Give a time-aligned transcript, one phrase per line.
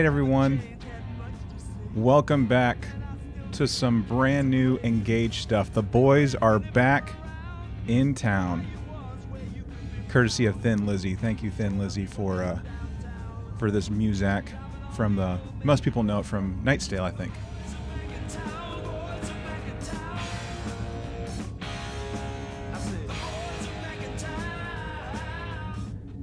[0.00, 0.62] Right, everyone.
[1.94, 2.86] Welcome back
[3.52, 5.74] to some brand new engaged stuff.
[5.74, 7.12] The boys are back
[7.86, 8.66] in town,
[10.08, 11.14] courtesy of Thin Lizzy.
[11.14, 12.60] Thank you, Thin Lizzy, for uh,
[13.58, 14.46] for this muzak
[14.96, 15.38] from the.
[15.64, 17.34] Most people know it from Knight's Tale, I think.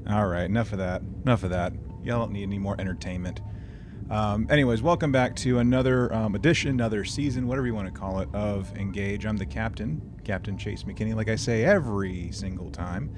[0.10, 1.04] All right, enough of that.
[1.26, 1.74] Enough of that.
[2.04, 3.40] Y'all don't need any more entertainment.
[4.10, 8.20] Um, anyways, welcome back to another um, edition, another season, whatever you want to call
[8.20, 9.26] it, of Engage.
[9.26, 13.14] I'm the captain, Captain Chase McKinney, like I say every single time.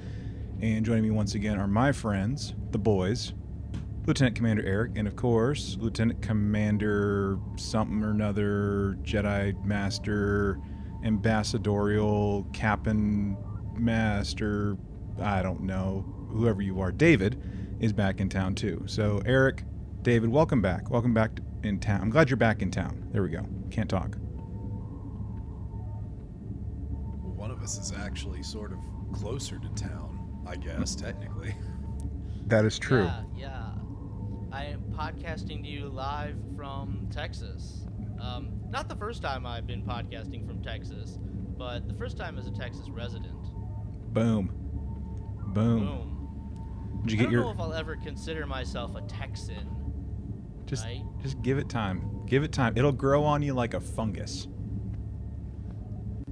[0.60, 3.34] And joining me once again are my friends, the boys,
[4.06, 10.58] Lieutenant Commander Eric, and of course, Lieutenant Commander something or another, Jedi Master,
[11.04, 13.36] Ambassadorial, Captain
[13.76, 14.76] Master,
[15.22, 16.90] I don't know, whoever you are.
[16.90, 17.40] David
[17.78, 18.82] is back in town too.
[18.86, 19.62] So, Eric,
[20.02, 20.88] David, welcome back.
[20.90, 22.00] Welcome back in town.
[22.00, 23.06] I'm glad you're back in town.
[23.12, 23.44] There we go.
[23.70, 24.16] Can't talk.
[27.22, 28.78] Well, one of us is actually sort of
[29.12, 31.54] closer to town, I guess, technically.
[32.46, 33.04] That is true.
[33.04, 33.72] Yeah, yeah.
[34.50, 37.84] I am podcasting to you live from Texas.
[38.18, 41.18] Um, not the first time I've been podcasting from Texas,
[41.58, 43.34] but the first time as a Texas resident.
[44.14, 44.50] Boom.
[45.48, 45.80] Boom.
[45.80, 47.02] Boom.
[47.04, 49.76] Did you I get don't your know if I'll ever consider myself a Texan.
[50.70, 51.02] Just right?
[51.20, 52.24] just give it time.
[52.26, 52.74] Give it time.
[52.76, 54.46] It'll grow on you like a fungus.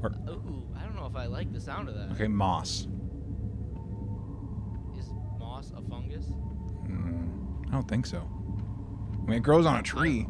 [0.00, 2.12] Or Ooh, I don't know if I like the sound of that.
[2.12, 2.86] okay, moss.
[4.96, 5.10] Is
[5.40, 6.26] moss a fungus?
[6.86, 8.18] Mm, I don't think so.
[9.12, 10.24] I mean, it grows on a tree,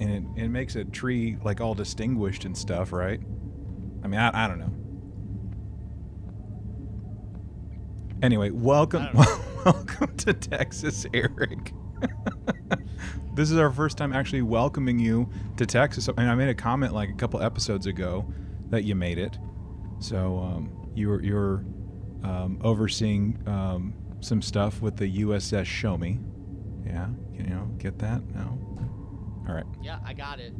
[0.00, 3.20] and it, it makes a tree like all distinguished and stuff, right?
[4.04, 4.72] I mean, I, I don't know.
[8.22, 9.08] Anyway, welcome,
[9.64, 11.72] welcome to Texas, Eric.
[13.34, 16.08] this is our first time actually welcoming you to Texas.
[16.08, 18.26] And I made a comment like a couple episodes ago
[18.70, 19.38] that you made it.
[20.00, 21.64] So um, you're you're
[22.24, 26.18] um, overseeing um, some stuff with the USS Show Me.
[26.84, 28.22] Yeah, you know, get that?
[28.34, 28.58] No.
[29.48, 29.66] All right.
[29.82, 30.52] Yeah, I got it.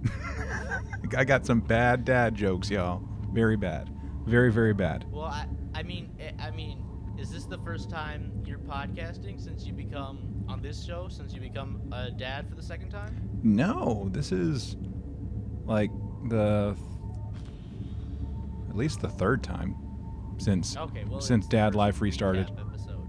[1.16, 3.02] I got some bad dad jokes, y'all.
[3.32, 3.90] Very bad.
[4.26, 5.04] Very very bad.
[5.10, 6.84] well, I, I mean, eh, I mean,
[7.18, 11.08] is this the first time you're podcasting since you become on this show?
[11.08, 13.28] Since you become a dad for the second time?
[13.42, 14.76] No, this is
[15.64, 15.90] like
[16.28, 16.76] the
[18.68, 19.74] at least the third time
[20.38, 22.50] since Okay, well, since Dad Life restarted.
[22.58, 23.08] Episode.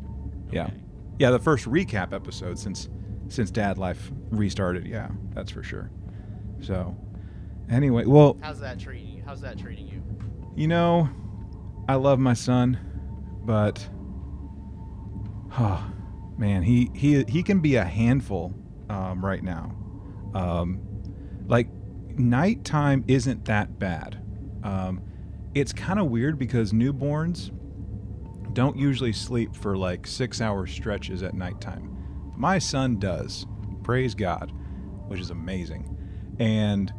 [0.51, 0.65] Yeah.
[0.65, 0.73] Okay.
[1.19, 2.89] Yeah, the first recap episode since
[3.29, 4.85] since Dad Life restarted.
[4.87, 5.89] Yeah, that's for sure.
[6.61, 6.95] So,
[7.69, 9.23] anyway, well, How's that treating you?
[9.25, 10.01] How's that treating you?
[10.55, 11.09] you know,
[11.89, 12.77] I love my son,
[13.43, 13.87] but
[15.57, 15.85] oh,
[16.37, 18.53] man, he he he can be a handful
[18.89, 19.75] um, right now.
[20.33, 20.81] Um,
[21.47, 21.67] like
[22.17, 24.21] nighttime isn't that bad.
[24.63, 25.01] Um,
[25.53, 27.51] it's kind of weird because newborns
[28.53, 31.89] don't usually sleep for like six hour stretches at nighttime.
[32.35, 33.45] My son does.
[33.83, 34.51] Praise God,
[35.07, 35.97] which is amazing.
[36.39, 36.93] And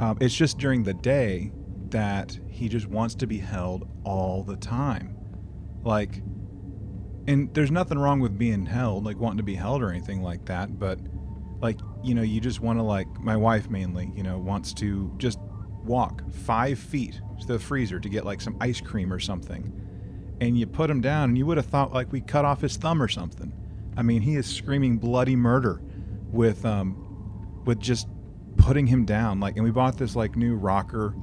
[0.00, 1.52] um, it's just during the day
[1.88, 5.16] that he just wants to be held all the time.
[5.82, 6.22] Like,
[7.26, 10.44] and there's nothing wrong with being held, like wanting to be held or anything like
[10.46, 10.78] that.
[10.78, 10.98] But,
[11.60, 15.12] like, you know, you just want to, like, my wife mainly, you know, wants to
[15.18, 15.38] just
[15.86, 19.72] walk five feet to the freezer to get like some ice cream or something.
[20.40, 22.76] And you put him down, and you would have thought like we cut off his
[22.76, 23.52] thumb or something.
[23.96, 25.80] I mean, he is screaming bloody murder
[26.30, 28.08] with um with just
[28.56, 29.40] putting him down.
[29.40, 31.14] Like, and we bought this like new rocker,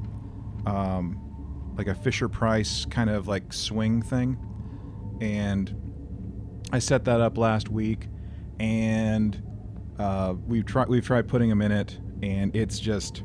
[0.65, 4.37] um, like a Fisher Price kind of like swing thing,
[5.21, 5.75] and
[6.73, 8.07] I set that up last week,
[8.59, 9.39] and
[9.99, 13.23] uh, we've tried we've tried putting them in it, and it's just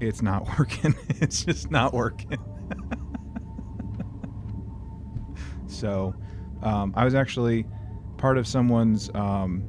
[0.00, 0.94] it's not working.
[1.20, 2.38] it's just not working.
[5.66, 6.14] so,
[6.62, 7.66] um, I was actually
[8.16, 9.62] part of someone's um,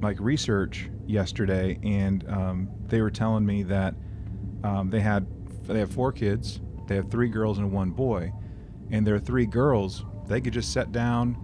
[0.00, 3.94] like research yesterday, and um, they were telling me that
[4.64, 5.26] um, they had
[5.64, 6.62] they have four kids.
[6.88, 8.32] They have three girls and one boy,
[8.90, 11.36] and their three girls they could just sit down,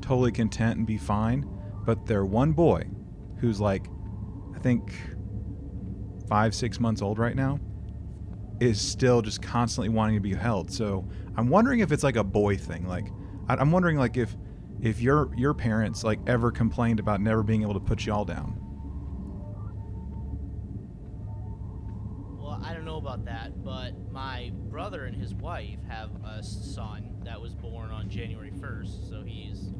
[0.00, 1.48] totally content and be fine.
[1.84, 2.84] But their one boy,
[3.38, 3.86] who's like,
[4.54, 4.92] I think
[6.28, 7.58] five six months old right now,
[8.60, 10.70] is still just constantly wanting to be held.
[10.70, 12.86] So I'm wondering if it's like a boy thing.
[12.86, 13.06] Like
[13.48, 14.36] I'm wondering like if
[14.80, 18.56] if your your parents like ever complained about never being able to put y'all down.
[22.38, 27.16] Well, I don't know about that, but my brother and his wife have a son
[27.24, 29.70] that was born on January 1st, so he's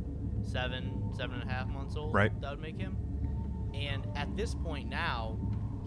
[0.51, 2.13] seven, seven and a half months old.
[2.15, 2.33] Right.
[2.41, 2.97] That would make him.
[3.75, 5.39] and at this point now,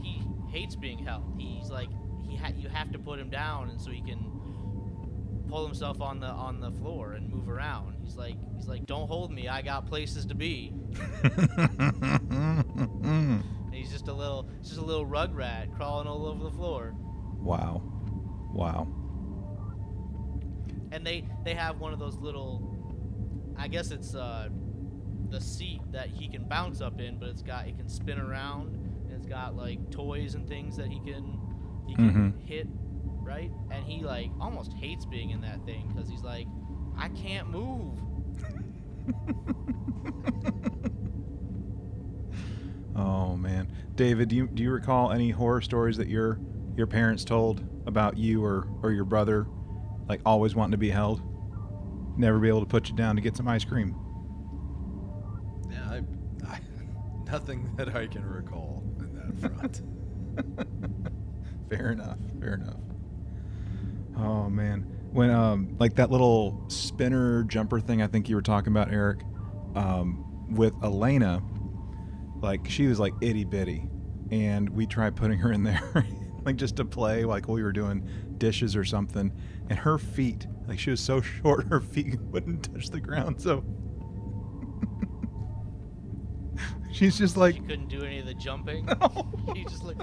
[0.01, 1.23] he hates being held.
[1.37, 1.89] He's like
[2.27, 4.31] he ha- you have to put him down, and so he can
[5.49, 7.95] pull himself on the on the floor and move around.
[8.03, 9.47] He's like he's like, don't hold me.
[9.47, 10.73] I got places to be.
[13.71, 16.93] He's just a little just a little rug rat crawling all over the floor.
[17.39, 17.81] wow.
[18.53, 18.87] Wow.
[20.91, 22.72] and they they have one of those little
[23.57, 24.49] i guess it's uh
[25.29, 28.75] the seat that he can bounce up in but it's got it can spin around
[28.75, 31.39] and it's got like toys and things that he can
[31.87, 32.45] he can Mhm.
[32.47, 32.67] hit
[33.23, 33.51] right?
[33.71, 36.45] And he like almost hates being in that thing because he's like
[36.97, 37.97] i can't move.
[42.95, 46.39] Oh man, David, do you do you recall any horror stories that your
[46.77, 49.47] your parents told about you or or your brother,
[50.07, 51.21] like always wanting to be held,
[52.17, 53.95] never be able to put you down to get some ice cream?
[55.69, 56.01] Yeah, I,
[56.47, 56.59] I,
[57.31, 59.81] nothing that I can recall in that front.
[61.69, 62.17] fair enough.
[62.39, 62.79] Fair enough.
[64.17, 64.81] Oh man,
[65.11, 69.21] when um like that little spinner jumper thing I think you were talking about, Eric,
[69.75, 71.41] um, with Elena,
[72.41, 73.87] like she was like itty bitty,
[74.31, 76.05] and we tried putting her in there,
[76.45, 78.07] like just to play, like we were doing
[78.37, 79.31] dishes or something,
[79.69, 83.63] and her feet, like she was so short, her feet wouldn't touch the ground, so.
[86.91, 88.87] She's just like she couldn't do any of the jumping
[89.55, 89.97] she just like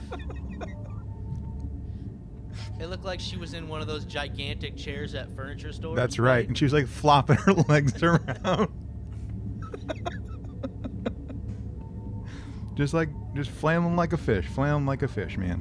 [2.81, 6.21] it looked like she was in one of those gigantic chairs at furniture stores That's
[6.21, 6.47] right.
[6.47, 8.69] And she was like flopping her legs around.
[12.75, 15.61] just like, just flailing like a fish, flailing like a fish, man.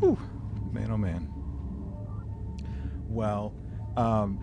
[0.00, 0.18] Whew.
[0.72, 1.30] Man, oh man.
[3.08, 3.54] Well,
[3.98, 4.38] um,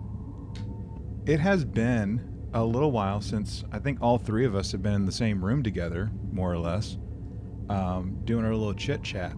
[1.25, 4.93] it has been a little while since I think all three of us have been
[4.93, 6.97] in the same room together, more or less,
[7.69, 9.33] um, doing our little chit chat.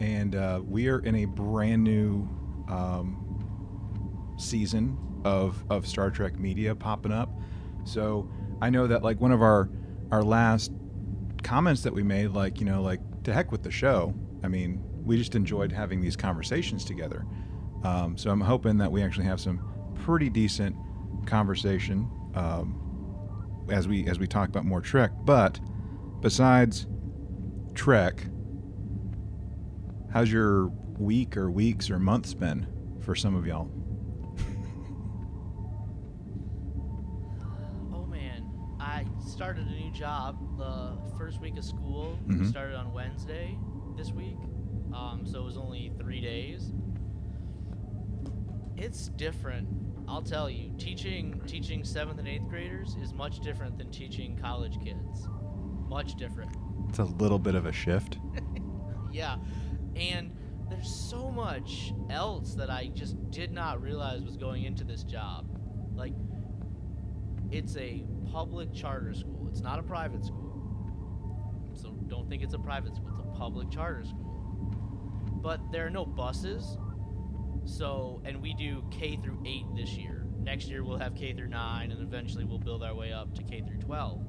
[0.00, 2.28] And uh, we are in a brand new
[2.68, 7.30] um, season of, of Star Trek media popping up.
[7.84, 8.28] So
[8.60, 9.70] I know that like one of our
[10.10, 10.72] our last
[11.42, 14.14] comments that we made, like you know, like to heck with the show.
[14.42, 17.24] I mean, we just enjoyed having these conversations together.
[17.84, 19.60] Um, so I'm hoping that we actually have some
[19.94, 20.74] pretty decent
[21.26, 22.80] conversation um,
[23.70, 25.10] as we as we talk about more Trek.
[25.24, 25.60] But
[26.20, 26.86] besides
[27.74, 28.24] Trek,
[30.12, 32.66] how's your week or weeks or months been
[33.00, 33.70] for some of y'all?
[37.92, 38.44] Oh man,
[38.80, 42.18] I started a new job the first week of school.
[42.26, 42.48] Mhm.
[42.48, 43.58] Started on Wednesday
[43.96, 44.38] this week,
[44.92, 46.72] um, so it was only three days.
[48.76, 49.68] It's different.
[50.08, 54.78] I'll tell you, teaching teaching seventh and eighth graders is much different than teaching college
[54.82, 55.28] kids.
[55.88, 56.54] Much different.
[56.88, 58.18] It's a little bit of a shift.
[59.12, 59.36] Yeah,
[59.94, 60.32] and
[60.68, 65.46] there's so much else that I just did not realize was going into this job.
[65.94, 66.14] Like,
[67.52, 69.46] it's a public charter school.
[69.48, 71.70] It's not a private school.
[71.74, 73.14] So don't think it's a private school.
[73.20, 74.72] It's a public charter school.
[75.40, 76.76] But there are no buses.
[77.64, 80.26] So, and we do K through 8 this year.
[80.42, 83.42] Next year we'll have K through 9 and eventually we'll build our way up to
[83.42, 84.20] K through 12.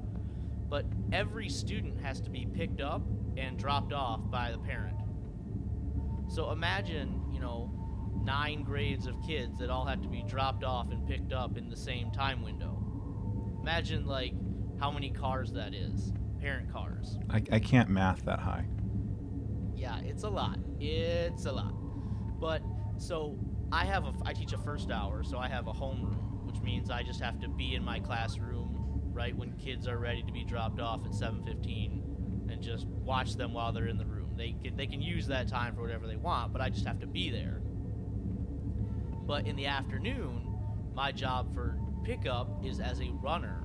[0.70, 3.02] But every student has to be picked up
[3.38, 4.96] and dropped off by the parent.
[6.28, 7.72] So imagine, you know,
[8.24, 11.70] nine grades of kids that all had to be dropped off and picked up in
[11.70, 12.82] the same time window.
[13.62, 14.34] Imagine like
[14.80, 17.18] how many cars that is, parent cars.
[17.30, 18.66] I, I can't math that high.
[19.76, 20.58] Yeah, it's a lot.
[20.80, 21.74] It's a lot.
[22.40, 22.62] But
[22.98, 23.38] so
[23.72, 26.90] I have a I teach a first hour, so I have a homeroom, which means
[26.90, 30.44] I just have to be in my classroom right when kids are ready to be
[30.44, 34.34] dropped off at 7:15 and just watch them while they're in the room.
[34.38, 37.00] They can they can use that time for whatever they want, but I just have
[37.00, 37.62] to be there.
[39.26, 40.54] But in the afternoon,
[40.94, 43.64] my job for pickup is as a runner.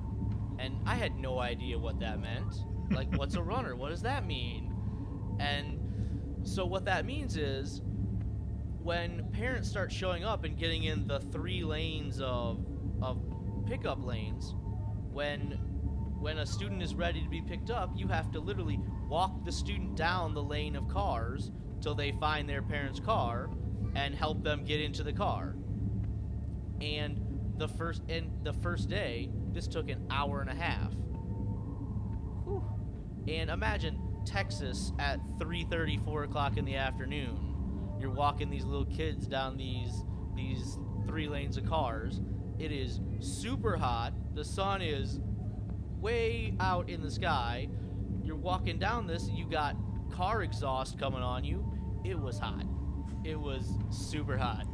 [0.59, 2.53] And I had no idea what that meant.
[2.91, 3.75] Like what's a runner?
[3.75, 4.73] What does that mean?
[5.39, 5.79] And
[6.43, 7.81] so what that means is
[8.83, 12.65] when parents start showing up and getting in the three lanes of
[13.01, 13.17] of
[13.67, 14.55] pickup lanes,
[15.11, 15.59] when
[16.19, 19.51] when a student is ready to be picked up, you have to literally walk the
[19.51, 23.49] student down the lane of cars till they find their parent's car
[23.95, 25.55] and help them get into the car.
[26.79, 27.19] And
[27.57, 30.93] the first and the first day, this took an hour and a half.
[32.45, 32.63] Whew.
[33.27, 37.50] And imagine Texas at 3:30, 4 o'clock in the afternoon.
[38.01, 40.03] You're walking these little kids down these
[40.35, 42.19] these three lanes of cars.
[42.57, 44.13] It is super hot.
[44.33, 45.19] The sun is
[45.99, 47.69] way out in the sky.
[48.23, 49.75] You're walking down this, and you got
[50.11, 51.63] car exhaust coming on you.
[52.03, 52.65] It was hot.
[53.23, 54.65] It was super hot,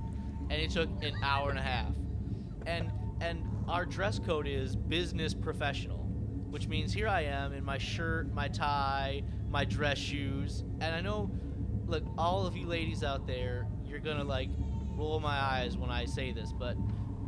[0.50, 1.94] and it took an hour and a half.
[2.66, 5.98] And and our dress code is business professional,
[6.50, 11.02] which means here I am in my shirt, my tie, my dress shoes, and I
[11.02, 11.30] know,
[11.88, 14.50] look, all of you ladies out there, you're gonna like
[14.96, 16.78] roll my eyes when I say this, but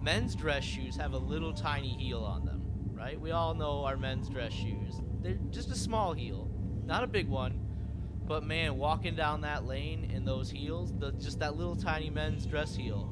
[0.02, 2.62] men's dress shoes have a little tiny heel on them,
[2.94, 3.20] right?
[3.20, 5.02] We all know our men's dress shoes.
[5.22, 6.50] They're just a small heel,
[6.86, 7.66] not a big one.
[8.26, 12.46] But man, walking down that lane in those heels, the, just that little tiny men's
[12.46, 13.10] dress heel,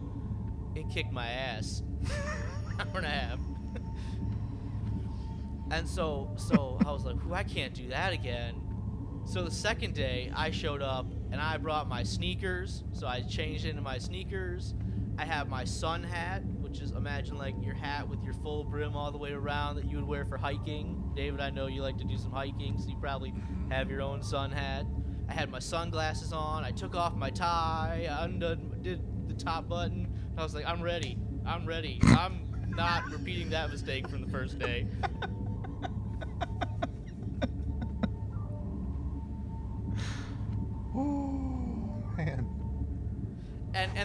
[0.76, 1.82] it kicked my ass.
[2.80, 3.40] Hour and a half.
[5.72, 8.67] and so, so I was like, "Whew, I can't do that again."
[9.28, 12.86] So the second day, I showed up and I brought my sneakers.
[12.94, 14.74] So I changed into my sneakers.
[15.18, 18.96] I have my sun hat, which is imagine like your hat with your full brim
[18.96, 21.12] all the way around that you would wear for hiking.
[21.14, 23.34] David, I know you like to do some hiking, so you probably
[23.70, 24.86] have your own sun hat.
[25.28, 26.64] I had my sunglasses on.
[26.64, 28.08] I took off my tie.
[28.10, 30.08] I undid did the top button.
[30.38, 31.20] I was like, I'm ready.
[31.46, 32.00] I'm ready.
[32.04, 34.88] I'm not repeating that mistake from the first day.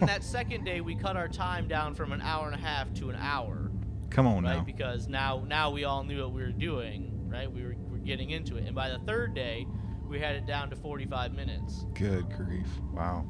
[0.03, 2.93] And that second day we cut our time down from an hour and a half
[2.95, 3.71] to an hour,
[4.11, 4.57] Come on right?
[4.57, 4.65] now.
[4.65, 7.51] Because now now we all knew what we were doing, right?
[7.51, 8.65] We were, were getting into it.
[8.67, 9.65] And by the third day,
[10.09, 11.87] we had it down to 45 minutes.
[11.95, 12.67] Good grief.
[12.93, 13.25] Wow.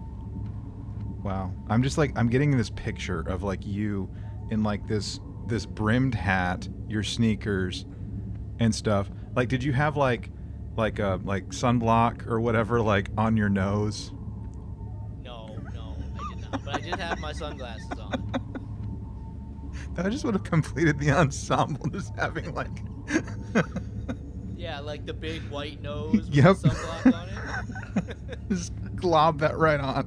[1.22, 1.52] Wow.
[1.68, 4.10] I'm just like I'm getting this picture of like you
[4.50, 7.84] in like this this brimmed hat, your sneakers
[8.58, 9.10] and stuff.
[9.36, 10.30] Like did you have like
[10.76, 14.10] like uh like sunblock or whatever like on your nose?
[17.12, 18.32] Have my sunglasses on.
[19.96, 22.70] I just would have completed the ensemble just having like
[24.56, 26.56] Yeah, like the big white nose with Yep.
[26.58, 27.28] the sunblock on
[28.08, 28.16] it.
[28.48, 30.06] just glob that right on.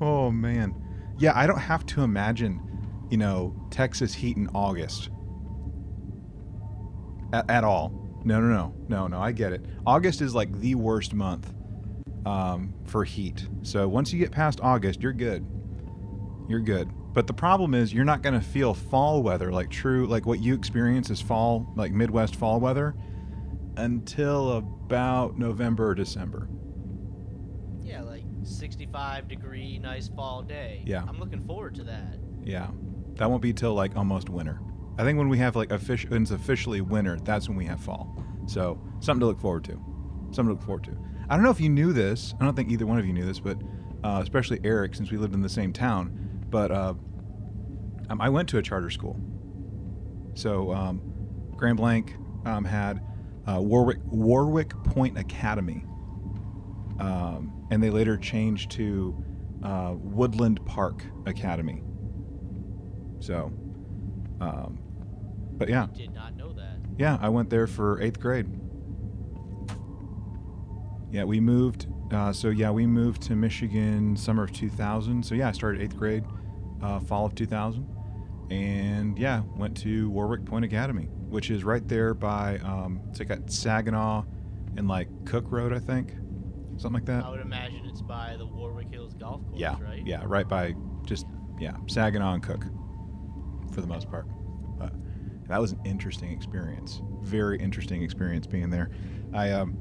[0.00, 0.74] oh man.
[1.18, 2.60] Yeah, I don't have to imagine,
[3.10, 5.10] you know, Texas heat in August.
[7.32, 7.92] At, at all.
[8.24, 8.74] No, no, no.
[8.88, 9.64] No, no, I get it.
[9.86, 11.52] August is like the worst month
[12.26, 13.46] um, for heat.
[13.62, 15.46] So once you get past August, you're good.
[16.48, 16.90] You're good.
[17.12, 20.40] But the problem is you're not going to feel fall weather like true like what
[20.40, 22.94] you experience is fall like Midwest fall weather
[23.76, 26.48] until about November or December.
[27.80, 30.82] Yeah, like 65 degree, nice fall day.
[30.84, 31.04] Yeah.
[31.06, 32.18] I'm looking forward to that.
[32.42, 32.68] Yeah.
[33.14, 34.60] That won't be till like almost winter.
[34.98, 37.80] I think when we have like official when it's officially winter, that's when we have
[37.80, 38.16] fall.
[38.46, 39.80] So something to look forward to.
[40.32, 40.96] Something to look forward to.
[41.28, 42.34] I don't know if you knew this.
[42.40, 43.58] I don't think either one of you knew this, but
[44.02, 46.46] uh, especially Eric, since we lived in the same town.
[46.50, 46.94] But uh,
[48.10, 49.18] um, I went to a charter school.
[50.34, 51.00] So um,
[51.56, 52.14] Grand Blanc
[52.44, 53.00] um, had
[53.46, 55.84] uh, Warwick Warwick Point Academy,
[56.98, 59.24] um, and they later changed to
[59.62, 61.82] uh, Woodland Park Academy.
[63.20, 63.52] So,
[64.40, 64.78] um,
[65.56, 66.76] but yeah, Did not know that.
[66.98, 68.46] yeah, I went there for eighth grade.
[71.14, 71.86] Yeah, we moved.
[72.12, 75.24] Uh, so yeah, we moved to Michigan summer of 2000.
[75.24, 76.24] So yeah, I started eighth grade,
[76.82, 77.86] uh, fall of 2000,
[78.50, 83.30] and yeah, went to Warwick Point Academy, which is right there by um, it's like
[83.30, 84.24] at Saginaw
[84.76, 86.14] and like Cook Road, I think,
[86.78, 87.24] something like that.
[87.24, 90.04] I would imagine it's by the Warwick Hills Golf Course, Yeah, right?
[90.04, 91.26] yeah, right by just
[91.60, 92.64] yeah Saginaw and Cook,
[93.72, 94.26] for the most part.
[94.76, 94.92] But
[95.46, 97.02] that was an interesting experience.
[97.22, 98.90] Very interesting experience being there.
[99.32, 99.78] I um,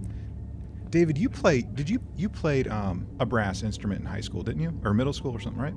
[0.93, 1.73] David, you played?
[1.73, 5.11] Did you you played um, a brass instrument in high school, didn't you, or middle
[5.11, 5.73] school or something, right?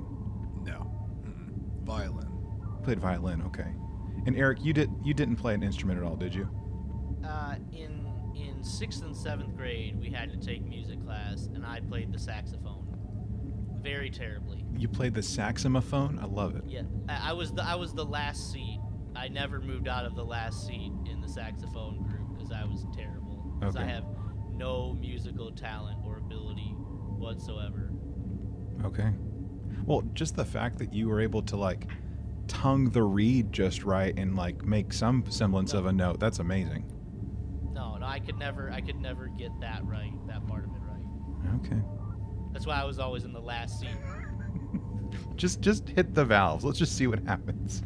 [0.63, 0.91] No.
[1.25, 1.83] Mm-mm.
[1.83, 2.29] Violin.
[2.83, 3.73] Played violin, okay.
[4.27, 6.47] And Eric, you did you didn't play an instrument at all, did you?
[7.25, 11.79] Uh, in in sixth and seventh grade, we had to take music class, and I
[11.79, 12.85] played the saxophone,
[13.81, 14.65] very terribly.
[14.77, 16.19] You played the saxophone.
[16.19, 16.63] I love it.
[16.67, 18.79] Yeah, I, I was the I was the last seat.
[19.15, 22.85] I never moved out of the last seat in the saxophone group because I was
[22.95, 23.55] terrible.
[23.59, 23.93] Because I Okay.
[23.93, 24.03] have
[24.57, 26.73] no musical talent or ability
[27.17, 27.91] whatsoever.
[28.85, 29.11] Okay.
[29.85, 31.87] Well, just the fact that you were able to like
[32.47, 36.85] tongue the reed just right and like make some semblance of a note, that's amazing.
[37.73, 40.81] No, no, I could never I could never get that right, that part of it
[40.81, 41.55] right.
[41.65, 41.81] Okay.
[42.51, 43.89] That's why I was always in the last seat.
[45.35, 46.65] just just hit the valves.
[46.65, 47.83] Let's just see what happens.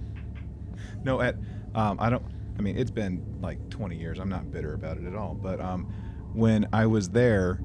[1.04, 1.36] No, at
[1.76, 2.24] um, I don't.
[2.58, 4.20] I mean, it's been like 20 years.
[4.20, 5.34] I'm not bitter about it at all.
[5.34, 5.92] But um,
[6.34, 7.62] when I was there,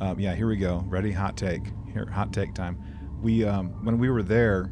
[0.00, 0.84] um, yeah, here we go.
[0.86, 1.12] Ready?
[1.12, 1.62] Hot take.
[1.92, 2.78] Here, hot take time.
[3.20, 4.70] We um, when we were there,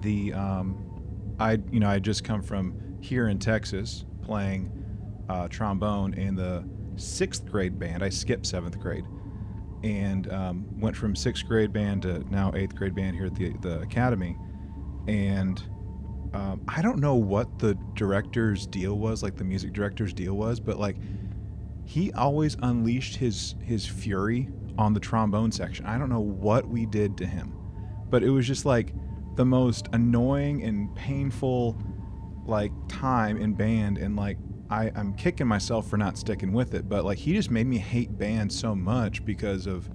[0.00, 4.70] the um, I you know I just come from here in Texas playing
[5.28, 6.64] uh, trombone in the
[6.96, 8.02] sixth grade band.
[8.02, 9.04] I skipped seventh grade
[9.82, 13.52] and um, went from sixth grade band to now eighth grade band here at the,
[13.60, 14.36] the academy.
[15.08, 15.62] And
[16.34, 20.60] um, I don't know what the director's deal was, like the music director's deal was,
[20.60, 20.96] but like
[21.84, 25.86] he always unleashed his his fury on the trombone section.
[25.86, 27.52] I don't know what we did to him,
[28.08, 28.94] but it was just like
[29.36, 31.76] the most annoying and painful
[32.46, 34.38] like time in band and like
[34.70, 37.78] I, I'm kicking myself for not sticking with it, but like he just made me
[37.78, 39.88] hate band so much because of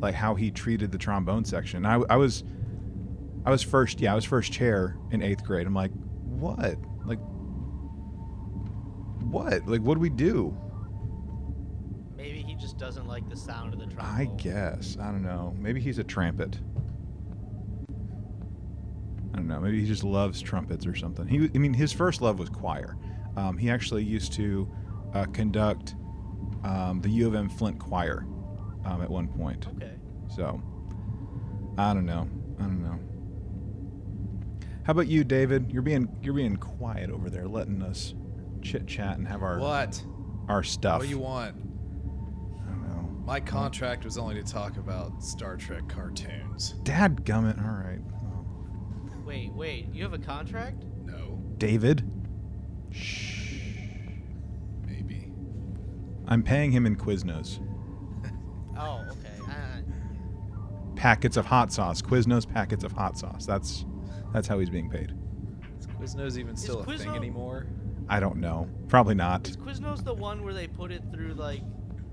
[0.00, 1.86] like how he treated the trombone section.
[1.86, 2.44] I, I was
[3.46, 5.66] I was first yeah, I was first chair in eighth grade.
[5.66, 6.76] I'm like, what?
[7.06, 7.20] Like
[9.30, 9.66] what?
[9.66, 10.56] Like what do we do?
[12.58, 14.04] Maybe he just doesn't like the sound of the trombone.
[14.04, 14.96] I guess.
[15.00, 15.54] I don't know.
[15.58, 16.58] Maybe he's a trumpet.
[19.32, 19.60] I don't know.
[19.60, 21.28] Maybe he just loves trumpets or something.
[21.28, 22.96] He, I mean, his first love was choir.
[23.36, 24.68] Um, he actually used to
[25.14, 25.94] uh, conduct
[26.64, 28.26] um, the U of M Flint choir
[28.84, 29.68] um, at one point.
[29.76, 29.92] Okay.
[30.34, 30.60] So,
[31.78, 32.28] I don't know.
[32.58, 32.98] I don't know.
[34.82, 35.70] How about you, David?
[35.72, 38.14] You're being you're being quiet over there, letting us
[38.62, 40.02] chit chat and have our What?
[40.48, 40.98] our stuff.
[40.98, 41.54] What do you want?
[43.28, 43.54] I don't know.
[43.54, 46.74] My contract was only to talk about Star Trek cartoons.
[46.82, 47.62] Dad gummit.
[47.62, 48.00] All right.
[48.22, 48.46] Well,
[49.24, 49.92] Wait, wait.
[49.92, 50.84] You have a contract?
[51.04, 52.10] No, David.
[52.90, 53.60] Shh.
[54.86, 55.30] maybe.
[56.26, 57.60] I'm paying him in Quiznos.
[58.80, 59.50] Oh, okay.
[59.50, 59.80] Uh,
[60.94, 62.00] Packets of hot sauce.
[62.00, 63.44] Quiznos packets of hot sauce.
[63.44, 63.84] That's
[64.32, 65.12] that's how he's being paid.
[65.80, 67.66] Is Quiznos even still a thing anymore?
[68.08, 68.68] I don't know.
[68.86, 69.48] Probably not.
[69.48, 71.62] is Quiznos the one where they put it through like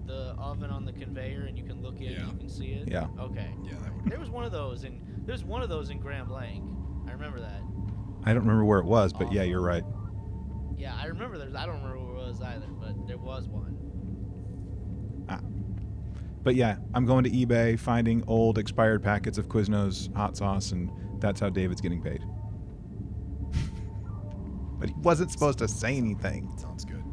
[0.06, 2.20] the oven on the conveyor and you can look in Yeah.
[2.22, 2.88] and you can see it?
[2.88, 3.08] Yeah.
[3.20, 3.54] Okay.
[3.63, 4.12] Yeah, that would.
[4.12, 6.63] There was one of those in there's one of those in Grand Blanc.
[7.08, 7.62] I remember that.
[8.24, 9.84] I don't remember where it was, but yeah, you're right.
[10.78, 13.78] Yeah, I remember there's I don't remember where it was either, but there was one.
[15.30, 15.39] Ah.
[16.44, 20.91] But yeah, I'm going to eBay, finding old expired packets of Quiznos hot sauce, and
[21.20, 22.24] that's how David's getting paid.
[24.80, 26.52] but he wasn't supposed to say anything.
[26.58, 27.04] Sounds good.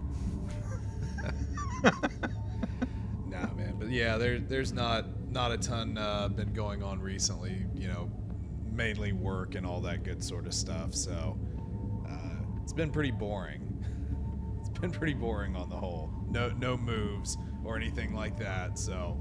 [3.93, 4.17] nah, man.
[4.17, 7.65] But yeah, there, there's not not a ton uh, been going on recently.
[7.75, 8.11] You know,
[8.73, 10.95] mainly work and all that good sort of stuff.
[10.95, 11.39] So
[12.09, 13.69] uh, it's been pretty boring.
[14.61, 16.11] It's been pretty boring on the whole.
[16.31, 18.79] No no moves or anything like that.
[18.79, 19.21] So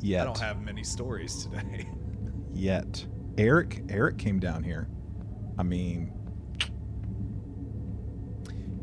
[0.00, 0.22] Yet.
[0.22, 1.88] I don't have many stories today.
[2.52, 3.04] Yet.
[3.38, 4.88] Eric, Eric came down here.
[5.58, 6.12] I mean,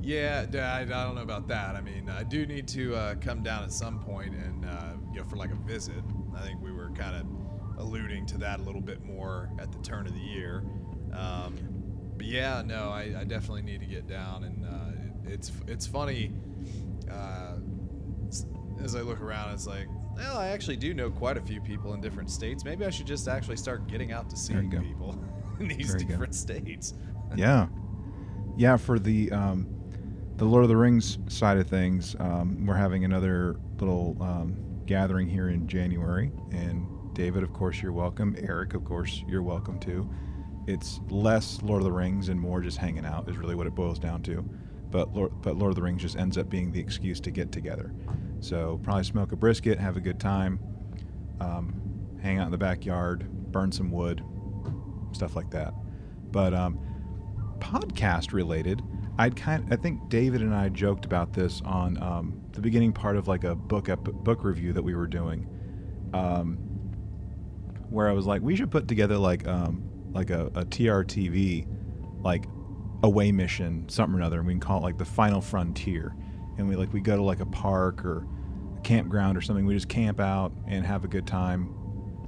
[0.03, 1.75] Yeah, I don't know about that.
[1.75, 5.19] I mean, I do need to uh, come down at some point and uh, you
[5.19, 6.03] know for like a visit.
[6.35, 7.25] I think we were kind of
[7.77, 10.63] alluding to that a little bit more at the turn of the year.
[11.13, 11.57] Um,
[12.17, 15.85] but yeah, no, I, I definitely need to get down, and uh, it, it's it's
[15.87, 16.31] funny
[17.11, 17.55] uh,
[18.83, 19.53] as I look around.
[19.53, 22.63] It's like, well, I actually do know quite a few people in different states.
[22.63, 25.17] Maybe I should just actually start getting out to seeing people
[25.59, 26.05] in these you go.
[26.05, 26.93] different states.
[27.35, 27.67] yeah,
[28.57, 28.77] yeah.
[28.77, 29.67] For the um,
[30.37, 35.27] the Lord of the Rings side of things, um, we're having another little um, gathering
[35.27, 38.35] here in January, and David, of course, you're welcome.
[38.39, 40.09] Eric, of course, you're welcome too.
[40.67, 43.75] It's less Lord of the Rings and more just hanging out is really what it
[43.75, 44.47] boils down to.
[44.89, 47.51] But Lord, but Lord of the Rings just ends up being the excuse to get
[47.51, 47.93] together.
[48.39, 50.59] So probably smoke a brisket, have a good time,
[51.39, 51.81] um,
[52.21, 54.23] hang out in the backyard, burn some wood,
[55.11, 55.73] stuff like that.
[56.31, 56.79] But um,
[57.59, 58.81] podcast related,
[59.17, 63.17] I'd kind I think David and I joked about this on um, the beginning part
[63.17, 65.47] of like a book ep- book review that we were doing,
[66.13, 66.57] um,
[67.89, 71.67] where I was like, we should put together like um, like a, a TRTV,
[72.21, 72.45] like
[73.03, 76.15] away mission, something or another, and we can call it like the Final Frontier,
[76.57, 78.25] and we like we go to like a park or
[78.77, 79.65] a campground or something.
[79.65, 81.73] We just camp out and have a good time.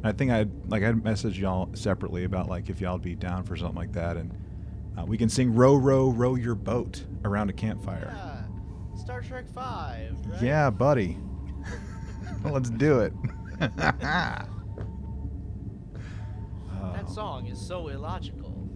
[0.04, 3.56] I think I'd like I'd message y'all separately about like if y'all'd be down for
[3.56, 4.36] something like that, and
[4.98, 8.14] uh, we can sing "Row, row, row your boat" around a campfire.
[8.16, 8.35] Yeah.
[8.96, 10.16] Star Trek Five.
[10.26, 10.42] Right?
[10.42, 11.18] Yeah, buddy.
[12.44, 13.14] Let's do it.
[17.06, 18.68] That song is so illogical.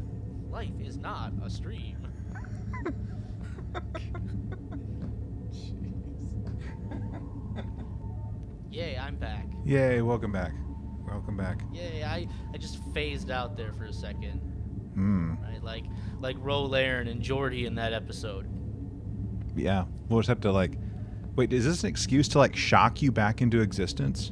[0.51, 1.97] Life is not a stream.
[8.69, 9.47] Yay, I'm back.
[9.65, 10.03] Yay!
[10.03, 10.53] Welcome back.
[11.07, 11.63] Welcome back.
[11.73, 14.37] Yay, I, I just phased out there for a second.
[14.93, 15.33] Hmm.
[15.41, 15.63] Right?
[15.63, 15.85] Like
[16.19, 18.47] like Ro Laren and Geordi in that episode.
[19.63, 19.85] Yeah.
[20.09, 20.73] We'll just have to like.
[21.35, 24.31] Wait, is this an excuse to like shock you back into existence?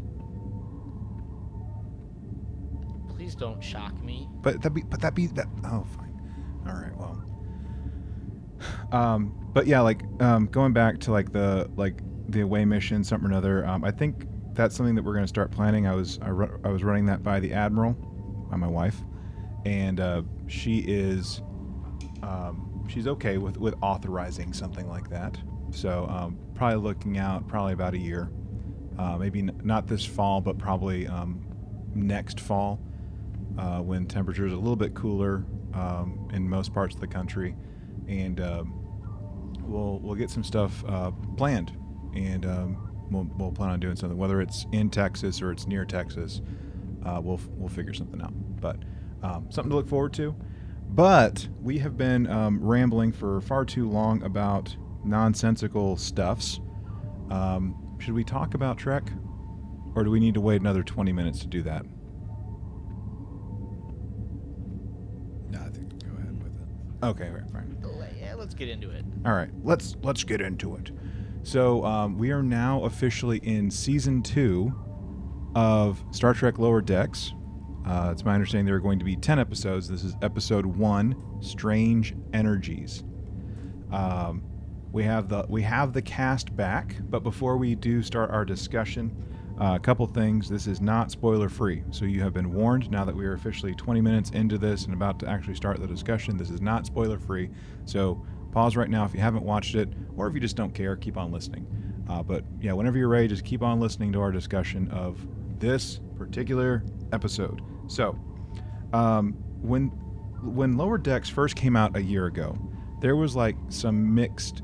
[3.10, 4.28] Please don't shock me.
[4.42, 4.82] But that be.
[4.82, 5.48] But that be that.
[5.66, 6.14] Oh, fine.
[6.68, 6.96] All right.
[6.98, 7.24] Well.
[8.92, 13.28] Um, but yeah, like um, going back to like the like the away mission, something
[13.28, 13.66] or another.
[13.66, 15.88] Um, I think that's something that we're going to start planning.
[15.88, 17.94] I was I, ru- I was running that by the admiral,
[18.50, 19.02] by my wife,
[19.66, 21.42] and uh, she is
[22.24, 25.38] um, she's okay with with authorizing something like that.
[25.72, 28.30] So um, probably looking out probably about a year,
[28.98, 31.46] uh, maybe n- not this fall, but probably um,
[31.94, 32.80] next fall
[33.58, 37.56] uh, when temperatures are a little bit cooler um, in most parts of the country,
[38.08, 38.74] and um,
[39.62, 41.72] we'll we'll get some stuff uh, planned,
[42.16, 44.18] and um, we'll, we'll plan on doing something.
[44.18, 46.42] Whether it's in Texas or it's near Texas,
[47.06, 48.34] uh, we'll we'll figure something out.
[48.62, 48.78] But
[49.24, 50.36] um, something to look forward to.
[50.90, 56.60] But we have been um, rambling for far too long about nonsensical stuffs.
[57.30, 59.12] Um, should we talk about Trek,
[59.96, 61.86] or do we need to wait another 20 minutes to do that?
[65.50, 67.06] No, I think go ahead with it.
[67.06, 67.78] Okay, all right, fine.
[68.20, 69.06] Yeah, let's get into it.
[69.26, 70.92] All right, let's let's get into it.
[71.44, 74.74] So um, we are now officially in season two
[75.56, 77.34] of Star Trek Lower Decks.
[77.88, 79.88] Uh, it's my understanding there are going to be ten episodes.
[79.88, 83.06] This is episode one, Strange Energies.
[83.92, 84.44] Um,
[84.92, 89.16] we have the we have the cast back, but before we do start our discussion,
[89.62, 90.50] uh, a couple things.
[90.50, 92.92] This is not spoiler free, so you have been warned.
[92.92, 95.88] Now that we are officially 20 minutes into this and about to actually start the
[95.88, 97.50] discussion, this is not spoiler free.
[97.86, 98.22] So
[98.52, 101.16] pause right now if you haven't watched it, or if you just don't care, keep
[101.16, 101.66] on listening.
[102.10, 105.26] Uh, but yeah, whenever you're ready, just keep on listening to our discussion of
[105.58, 107.62] this particular episode.
[107.88, 108.18] So,
[108.94, 109.88] um, when
[110.44, 112.58] when Lower Decks first came out a year ago,
[113.02, 114.62] there was like some mixed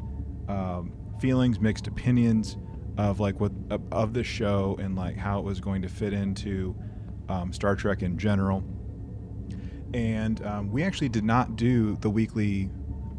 [0.48, 2.58] um, feelings, mixed opinions
[2.98, 3.52] of like what
[3.92, 6.76] of, the show and like how it was going to fit into
[7.28, 8.64] um, Star Trek in general.
[9.94, 12.70] And um, we actually did not do the weekly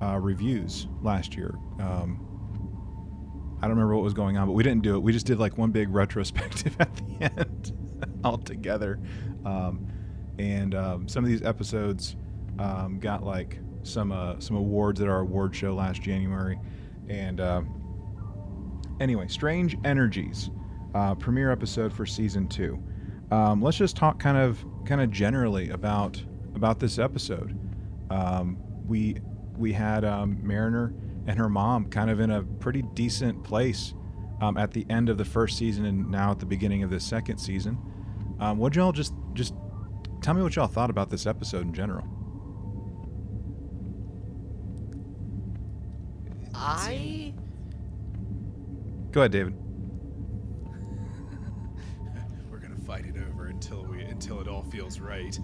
[0.03, 1.55] uh, reviews last year.
[1.81, 2.21] Um,
[3.59, 5.01] I don't remember what was going on, but we didn't do it.
[5.01, 7.73] We just did like one big retrospective at the end
[8.23, 8.99] all together.
[9.45, 9.87] Um,
[10.39, 12.17] and um, some of these episodes
[12.59, 16.59] um, got like some uh, some awards at our award show last January.
[17.09, 17.63] And uh,
[19.01, 20.51] anyway, Strange Energies,
[20.95, 22.83] uh, premiere episode for season two.
[23.31, 26.23] Um, let's just talk kind of kind of generally about
[26.55, 27.59] about this episode.
[28.11, 29.17] Um, we
[29.57, 30.95] we had um, Mariner
[31.27, 33.95] and her mom kind of in a pretty decent place
[34.41, 37.01] um, at the end of the first season and now at the beginning of the
[37.01, 37.79] second season.
[38.41, 39.55] Um, what y'all just just
[40.25, 42.03] tell me what y'all thought about this episode in general?
[46.55, 47.35] I
[49.13, 49.55] Go ahead, David.
[52.51, 55.39] We're gonna fight it over until we until it all feels right.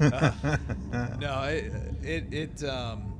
[0.00, 0.32] Uh,
[1.20, 1.70] no, it
[2.02, 3.12] it it um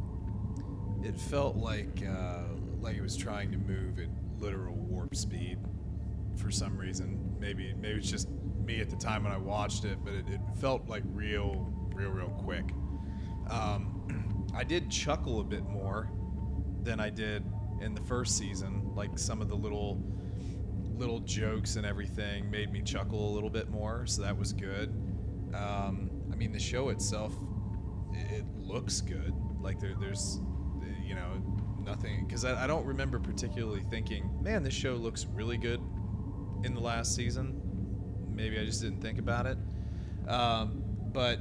[1.05, 2.45] it felt like uh,
[2.81, 4.09] like it was trying to move at
[4.41, 5.59] literal warp speed
[6.37, 7.37] for some reason.
[7.39, 8.29] Maybe maybe it's just
[8.65, 12.11] me at the time when I watched it, but it, it felt like real real
[12.11, 12.65] real quick.
[13.49, 16.11] Um, I did chuckle a bit more
[16.83, 17.45] than I did
[17.81, 18.93] in the first season.
[18.95, 20.03] Like some of the little
[20.97, 24.91] little jokes and everything made me chuckle a little bit more, so that was good.
[25.55, 27.35] Um, I mean, the show itself,
[28.13, 29.33] it, looks good.
[29.61, 30.41] Like there, there's,
[31.05, 31.43] you know,
[31.85, 35.81] nothing because I, I don't remember particularly thinking, man, this show looks really good
[36.65, 37.61] in the last season.
[38.35, 39.59] Maybe I just didn't think about it.
[40.29, 41.41] Um, but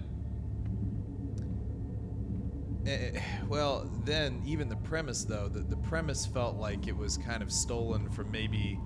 [2.86, 7.41] Eh, well, then even the premise though, the, the premise felt like it was kind
[7.41, 8.77] of stolen from maybe,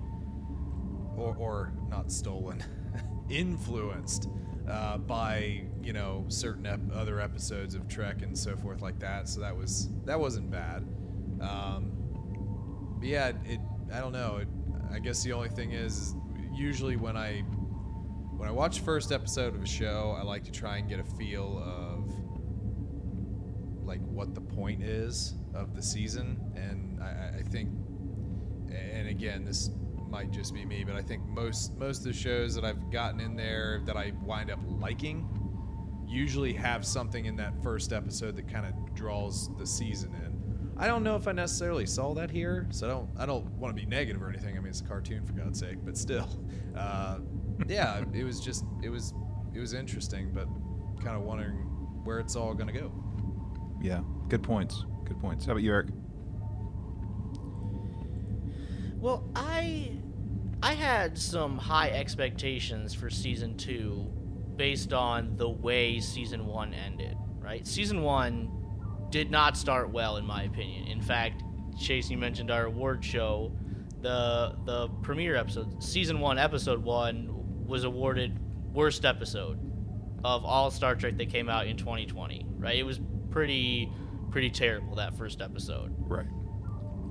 [1.16, 2.62] or, or not stolen,
[3.28, 4.28] influenced
[4.70, 9.28] uh, by you know certain ep- other episodes of Trek and so forth like that.
[9.28, 10.86] So that was that wasn't bad.
[11.40, 11.90] Um,
[13.00, 13.58] but yeah, it
[13.92, 14.38] I don't know.
[14.42, 14.48] It,
[14.92, 16.14] I guess the only thing is
[16.54, 17.42] usually when I
[18.38, 21.04] when I watch first episode of a show, I like to try and get a
[21.04, 22.08] feel of
[23.84, 27.68] like what the point is of the season, and I, I think,
[28.70, 29.70] and again, this
[30.08, 33.18] might just be me, but I think most most of the shows that I've gotten
[33.18, 35.28] in there that I wind up liking
[36.06, 40.38] usually have something in that first episode that kind of draws the season in.
[40.76, 43.76] I don't know if I necessarily saw that here, so I don't I don't want
[43.76, 44.56] to be negative or anything.
[44.56, 46.28] I mean, it's a cartoon for God's sake, but still,
[46.76, 47.18] uh,
[47.66, 49.14] yeah, it was just it was
[49.54, 50.46] it was interesting, but
[51.02, 51.56] kind of wondering
[52.04, 52.92] where it's all gonna go.
[53.80, 54.84] Yeah, good points.
[55.04, 55.46] Good points.
[55.46, 55.88] How about you, Eric?
[59.00, 59.92] well, I
[60.62, 64.06] I had some high expectations for season two,
[64.56, 67.16] based on the way season one ended.
[67.38, 68.50] Right, season one
[69.10, 70.88] did not start well, in my opinion.
[70.88, 71.42] In fact,
[71.78, 73.52] Chase, you mentioned our award show.
[74.00, 77.37] The the premiere episode, season one, episode one,
[77.68, 78.38] was awarded
[78.72, 79.58] worst episode
[80.24, 82.46] of all Star Trek that came out in 2020.
[82.58, 82.76] Right?
[82.76, 82.98] It was
[83.30, 83.92] pretty
[84.30, 85.94] pretty terrible that first episode.
[85.98, 86.26] Right.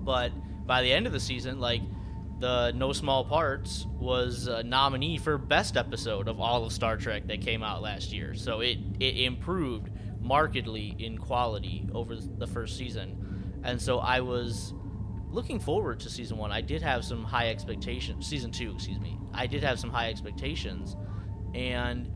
[0.03, 0.31] But
[0.65, 1.81] by the end of the season, like
[2.39, 7.27] the No Small Parts was a nominee for best episode of all of Star Trek
[7.27, 8.33] that came out last year.
[8.33, 9.89] So it it improved
[10.21, 13.61] markedly in quality over the first season.
[13.63, 14.73] And so I was
[15.37, 16.51] looking forward to season 1.
[16.51, 18.27] I did have some high expectations.
[18.27, 19.17] Season 2, excuse me.
[19.33, 20.95] I did have some high expectations
[21.53, 22.09] and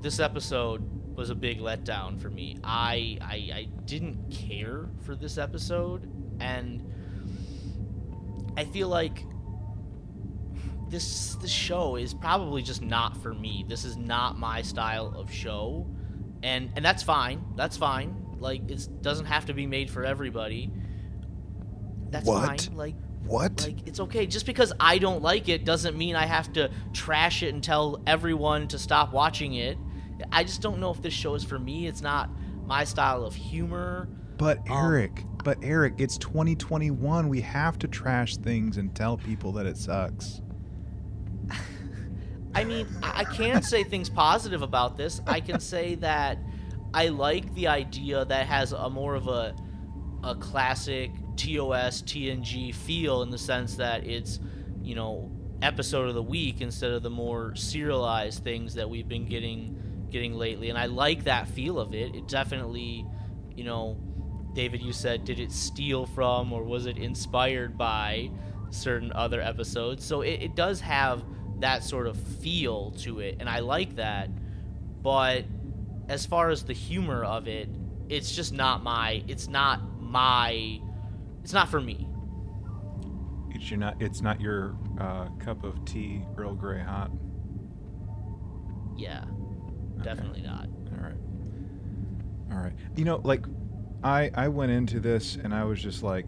[0.00, 2.56] this episode was a big letdown for me.
[2.62, 6.08] I, I I didn't care for this episode,
[6.40, 6.84] and
[8.56, 9.24] I feel like
[10.88, 13.64] this this show is probably just not for me.
[13.68, 15.86] This is not my style of show,
[16.42, 17.44] and and that's fine.
[17.56, 18.24] That's fine.
[18.38, 20.70] Like it doesn't have to be made for everybody.
[22.10, 22.62] That's What?
[22.62, 22.76] fine.
[22.76, 22.94] Like
[23.24, 23.62] What?
[23.62, 24.26] like it's okay.
[24.26, 28.00] Just because I don't like it doesn't mean I have to trash it and tell
[28.06, 29.76] everyone to stop watching it.
[30.32, 31.86] I just don't know if this show is for me.
[31.86, 32.30] It's not
[32.66, 34.08] my style of humor.
[34.36, 37.28] but um, Eric, but Eric, it's 2021.
[37.28, 40.42] We have to trash things and tell people that it sucks.
[42.54, 45.20] I mean, I I can say things positive about this.
[45.26, 46.38] I can say that
[46.94, 49.54] I like the idea that has a more of a
[50.24, 54.40] a classic TOS TNG feel in the sense that it's,
[54.82, 55.30] you know,
[55.62, 60.34] episode of the week instead of the more serialized things that we've been getting getting
[60.34, 60.70] lately.
[60.70, 62.14] And I like that feel of it.
[62.14, 63.06] It definitely,
[63.54, 63.98] you know,
[64.54, 68.30] David, you said, did it steal from or was it inspired by
[68.70, 70.04] certain other episodes?
[70.04, 71.22] So it, it does have
[71.60, 74.30] that sort of feel to it, and I like that.
[75.02, 75.44] But
[76.08, 77.68] as far as the humor of it,
[78.08, 79.22] it's just not my.
[79.28, 80.80] It's not my.
[81.48, 82.06] It's not for me.
[83.52, 84.02] It's your not.
[84.02, 87.10] It's not your uh, cup of tea, Earl Grey hot.
[88.98, 89.24] Yeah,
[89.94, 90.02] Okay.
[90.02, 90.66] definitely not.
[90.92, 91.16] All right.
[92.52, 92.74] All right.
[92.96, 93.46] You know, like
[94.04, 96.26] I I went into this and I was just like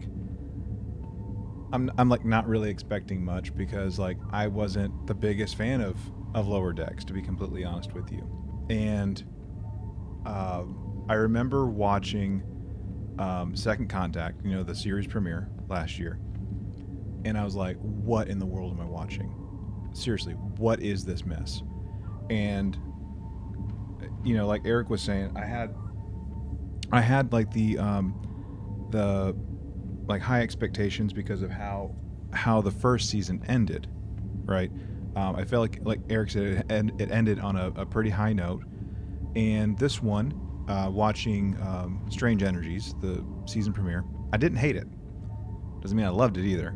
[1.71, 5.97] I'm I'm like not really expecting much because like I wasn't the biggest fan of
[6.33, 8.27] of Lower Decks to be completely honest with you.
[8.71, 9.23] And
[10.25, 10.63] uh,
[11.07, 12.41] I remember watching
[13.21, 16.19] um, Second Contact, you know, the series premiere last year.
[17.23, 19.31] And I was like, what in the world am I watching?
[19.93, 21.61] Seriously, what is this mess?
[22.31, 22.75] And
[24.23, 25.75] you know, like Eric was saying, I had
[26.91, 29.35] I had like the um the
[30.07, 31.95] like high expectations because of how
[32.33, 33.87] how the first season ended,
[34.45, 34.71] right?
[35.15, 38.33] Um, I felt like like Eric said, it, it ended on a, a pretty high
[38.33, 38.63] note,
[39.35, 40.33] and this one,
[40.71, 44.87] uh, watching um, Strange Energies, the season premiere, I didn't hate it.
[45.81, 46.75] Doesn't mean I loved it either,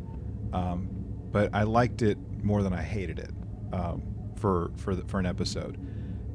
[0.52, 0.90] um,
[1.32, 3.32] but I liked it more than I hated it
[3.74, 4.04] um,
[4.36, 5.80] for for the, for an episode,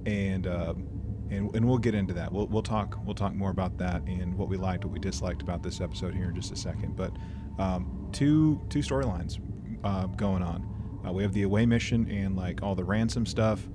[0.06, 0.46] and.
[0.46, 0.86] Um,
[1.32, 2.32] and, and we'll get into that.
[2.32, 5.42] We'll, we'll talk we'll talk more about that and what we liked, what we disliked
[5.42, 6.96] about this episode here in just a second.
[6.96, 7.12] But
[7.60, 9.38] um, two two storylines
[9.84, 10.66] uh, going on.
[11.06, 13.68] Uh, we have the away mission and like all the ransom stuff,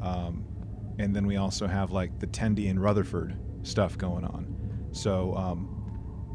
[0.00, 0.44] um,
[0.98, 4.54] and then we also have like the Tendi and Rutherford stuff going on.
[4.92, 5.68] So um,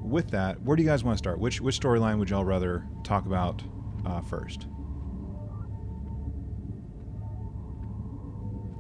[0.04, 1.40] with that, where do you guys want to start?
[1.40, 3.64] Which which storyline would y'all rather talk about
[4.06, 4.68] uh, first?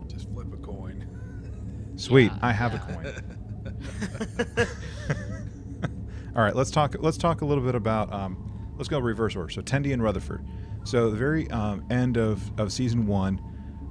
[0.08, 1.08] Just flip a coin.
[1.96, 2.88] Sweet, Yeah, I have yeah.
[2.88, 4.68] a coin.
[6.36, 6.96] All right, let's talk.
[7.00, 8.14] Let's talk a little bit about.
[8.14, 9.50] Um, let's go reverse order.
[9.50, 10.46] So Tendi and Rutherford.
[10.84, 13.42] So the very um, end of, of season one,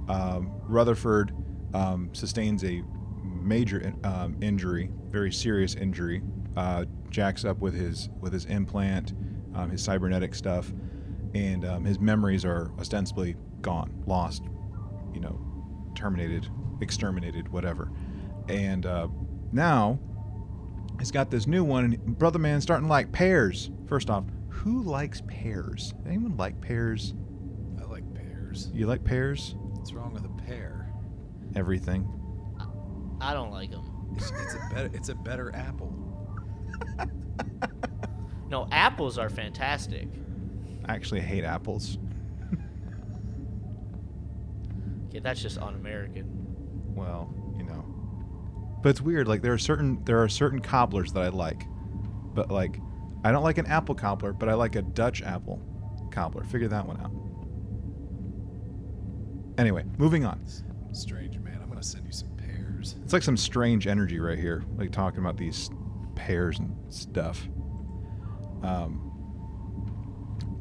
[0.08, 1.34] um, Rutherford
[1.76, 2.82] um, sustains a
[3.22, 6.22] major in- um, injury, very serious injury.
[6.56, 9.12] Uh, jacks up with his with his implant,
[9.54, 10.72] um, his cybernetic stuff,
[11.34, 14.42] and um, his memories are ostensibly gone, lost,
[15.12, 15.38] you know,
[15.94, 16.48] terminated,
[16.80, 17.92] exterminated, whatever.
[18.48, 19.08] And uh,
[19.52, 19.98] now
[20.98, 23.70] he's got this new one, and Brother man starting to like pears.
[23.86, 25.92] First off, who likes pears?
[26.06, 27.12] Anyone like pears?
[27.78, 28.70] I like pears.
[28.72, 29.56] You like pears?
[31.56, 32.08] Everything.
[33.20, 34.14] I don't like them.
[34.14, 34.90] It's, it's a better.
[34.94, 35.92] It's a better apple.
[38.48, 40.08] No, apples are fantastic.
[40.84, 41.98] I actually hate apples.
[45.08, 46.26] Okay, that's just un-American.
[46.94, 47.84] Well, you know.
[48.82, 49.28] But it's weird.
[49.28, 51.64] Like there are certain there are certain cobblers that I like,
[52.34, 52.80] but like
[53.24, 55.60] I don't like an apple cobbler, but I like a Dutch apple
[56.10, 56.44] cobbler.
[56.44, 57.12] Figure that one out.
[59.58, 60.44] Anyway, moving on.
[60.96, 61.60] Strange man.
[61.62, 62.96] I'm gonna send you some pears.
[63.04, 65.68] It's like some strange energy right here, like talking about these
[66.14, 67.46] pears and stuff.
[68.62, 69.02] Um.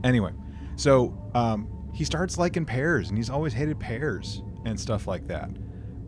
[0.04, 0.34] Anyway,
[0.76, 5.50] so um, he starts liking pears, and he's always hated pears and stuff like that.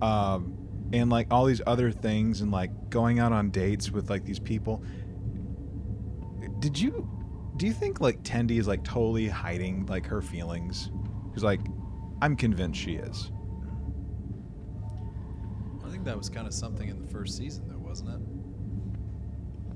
[0.02, 0.58] Um,
[0.92, 4.40] and like all these other things, and like going out on dates with like these
[4.40, 4.84] people.
[6.60, 7.10] Did you?
[7.56, 10.92] Do you think like Tendi is like totally hiding like her feelings?
[11.30, 11.62] Because like,
[12.22, 13.32] I'm convinced she is.
[16.08, 18.20] That was kind of something in the first season, though, wasn't it?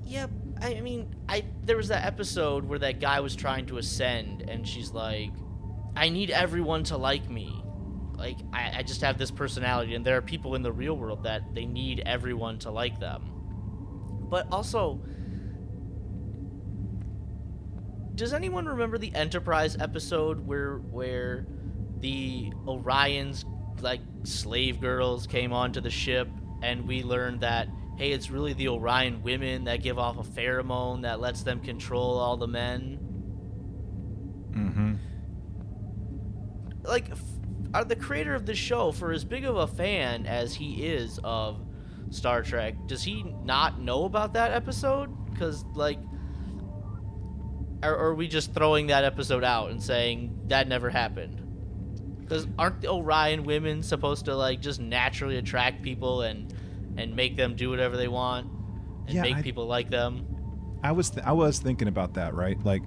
[0.05, 0.27] Yeah,
[0.61, 4.49] I I mean, I there was that episode where that guy was trying to ascend,
[4.49, 5.31] and she's like,
[5.93, 7.61] "I need everyone to like me.
[8.15, 11.23] Like, I, I just have this personality, and there are people in the real world
[11.23, 13.23] that they need everyone to like them."
[14.29, 15.01] But also,
[18.15, 21.45] does anyone remember the Enterprise episode where where
[21.99, 23.43] the Orions
[23.81, 26.27] like slave girls came onto the ship
[26.61, 27.67] and we learned that
[27.97, 32.17] hey it's really the Orion women that give off a pheromone that lets them control
[32.17, 32.99] all the men.
[34.51, 34.95] Mm-hmm.
[36.83, 37.09] like
[37.73, 41.19] are the creator of the show for as big of a fan as he is
[41.23, 41.65] of
[42.09, 45.09] Star Trek does he not know about that episode?
[45.37, 45.99] Cuz like
[47.83, 51.50] are we just throwing that episode out and saying that never happened
[52.31, 56.53] because aren't the Orion women supposed to like just naturally attract people and
[56.97, 58.49] and make them do whatever they want
[59.07, 60.25] and Yeah, make I- people like them
[60.83, 62.57] I was th- I was thinking about that, right?
[62.65, 62.81] Like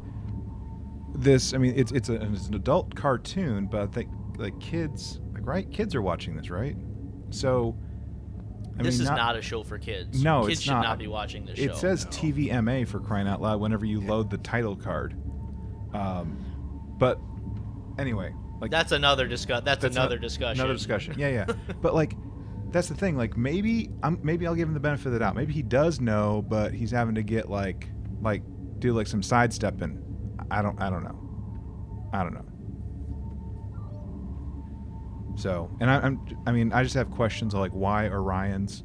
[1.15, 1.55] this.
[1.55, 5.47] I mean, it's it's, a, it's an adult cartoon, but I think like kids, like
[5.47, 6.77] right, kids are watching this, right?
[7.31, 7.77] So,
[8.77, 10.83] I this mean, is not, a show for kids No, kids it's should not.
[10.83, 11.67] not be watching this show.
[11.67, 12.11] It show says no.
[12.11, 15.15] TVMA for crying out loud whenever you load the title card.
[15.93, 16.37] Um,
[16.99, 17.21] but
[17.97, 21.15] anyway, like that's another discuss that's, That's another ano- discussion Another discussion.
[21.19, 21.47] Yeah, yeah.
[21.83, 22.15] but like,
[22.71, 23.17] that's the thing.
[23.17, 25.37] Like, maybe I'm maybe I'll give him the benefit of the doubt.
[25.37, 27.89] Maybe he does know, but he's having to get like
[28.21, 28.43] like
[28.79, 30.01] do like some sidestepping.
[30.51, 31.21] I don't I don't know.
[32.13, 32.45] I don't know.
[35.37, 38.85] So, and I, I'm I mean I just have questions of like why Orion's,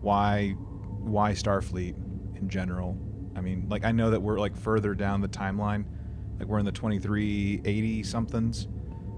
[0.00, 1.94] why why Starfleet
[2.36, 2.98] in general.
[3.36, 5.84] I mean, like I know that we're like further down the timeline,
[6.38, 8.68] like we're in the 2380 somethings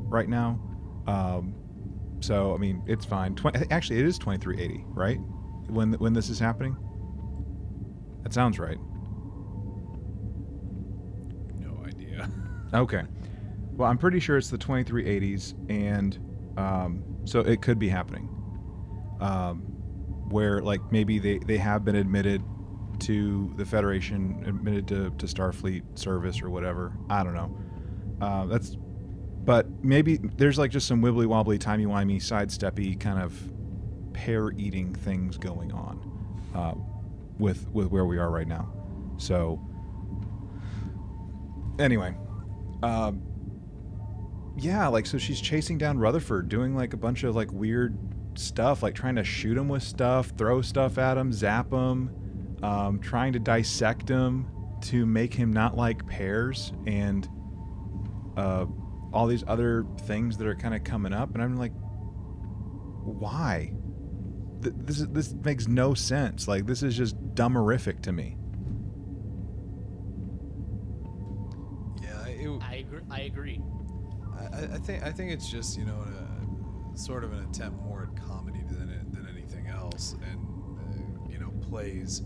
[0.08, 0.60] right now.
[1.06, 1.54] Um,
[2.20, 3.34] so I mean, it's fine.
[3.34, 5.18] 20, actually, it is 2380, right?
[5.68, 6.76] When when this is happening.
[8.22, 8.78] That sounds right.
[11.58, 12.28] No idea.
[12.74, 13.02] Okay.
[13.72, 16.18] Well, I'm pretty sure it's the 2380s, and
[16.58, 18.28] um, so it could be happening.
[19.20, 19.62] Um,
[20.30, 22.42] where like maybe they, they have been admitted
[23.00, 26.92] to the Federation, admitted to, to Starfleet service or whatever.
[27.08, 27.56] I don't know.
[28.20, 28.76] Uh, that's,
[29.48, 33.32] but maybe there's like just some wibbly wobbly, timey wimey, sidesteppy kind of
[34.12, 35.98] pear eating things going on
[36.54, 36.74] uh,
[37.38, 38.70] with with where we are right now.
[39.16, 39.58] So
[41.78, 42.14] anyway,
[42.82, 43.22] um,
[44.58, 47.96] yeah, like so she's chasing down Rutherford, doing like a bunch of like weird
[48.34, 52.10] stuff, like trying to shoot him with stuff, throw stuff at him, zap him,
[52.62, 54.46] um, trying to dissect him
[54.82, 57.26] to make him not like pears, and
[58.36, 58.66] uh,
[59.12, 61.72] all these other things that are kind of coming up, and I'm like,
[63.04, 63.72] why?
[64.62, 66.46] Th- This is, this makes no sense.
[66.48, 68.36] Like this is just dumberific to me.
[72.02, 73.00] Yeah, it, I agree.
[73.10, 73.60] I agree.
[74.38, 76.04] I, I think I think it's just you know
[76.94, 80.40] a, sort of an attempt more at comedy than it, than anything else, and
[80.80, 82.22] uh, you know plays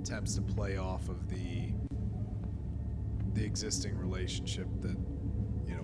[0.00, 1.72] attempts to play off of the
[3.34, 5.07] the existing relationship that you know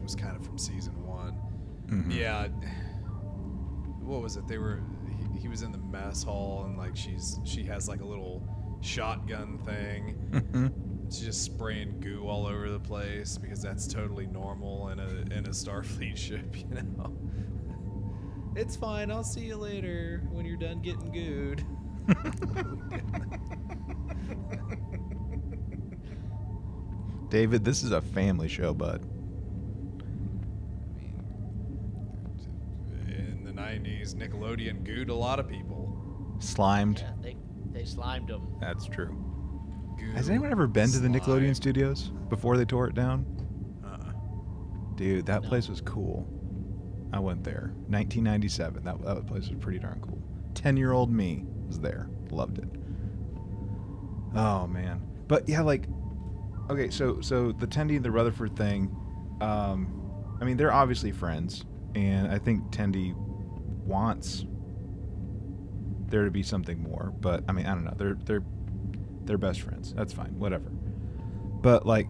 [0.05, 1.37] was kind of from season one.
[1.89, 2.15] Mhm.
[2.15, 2.49] Yeah,
[4.01, 4.47] what was it?
[4.47, 4.81] They were
[5.35, 8.47] he, he was in the mess hall and like she's she has like a little
[8.81, 10.73] shotgun thing.
[11.11, 15.47] She's just spraying goo all over the place because that's totally normal in a in
[15.47, 17.17] a Starfleet ship, you know.
[18.57, 19.11] It's fine.
[19.11, 21.65] I'll see you later when you're done getting gooed.
[27.31, 29.03] David, this is a family show, bud.
[33.09, 36.37] In the '90s, Nickelodeon gooed a lot of people.
[36.41, 37.01] Slimed.
[37.01, 37.37] Yeah, they
[37.73, 38.43] they slimed him.
[38.61, 39.17] That's true.
[39.99, 43.25] Goo, Has anyone ever been to the Nickelodeon studios before they tore it down?
[43.85, 44.13] Uh-uh.
[44.97, 45.49] Dude, that No.
[45.49, 46.27] place was cool.
[47.13, 47.73] I went there.
[47.89, 48.83] 1997.
[48.85, 50.21] That, that place was pretty darn cool.
[50.55, 52.09] 10 year old me was there.
[52.31, 52.69] Loved it.
[54.35, 55.01] Oh, man.
[55.29, 55.87] But yeah, like,
[56.71, 58.95] okay, so so the Tendi and the Rutherford thing,
[59.41, 60.01] um,
[60.41, 61.65] I mean, they're obviously friends.
[61.95, 63.15] And I think Tendi
[63.87, 64.45] wants
[66.09, 67.13] there to be something more.
[67.21, 67.95] But I mean, I don't know.
[67.97, 68.45] They're they're
[69.25, 69.93] they're best friends.
[69.95, 70.39] That's fine.
[70.39, 70.71] Whatever.
[71.63, 72.09] But like,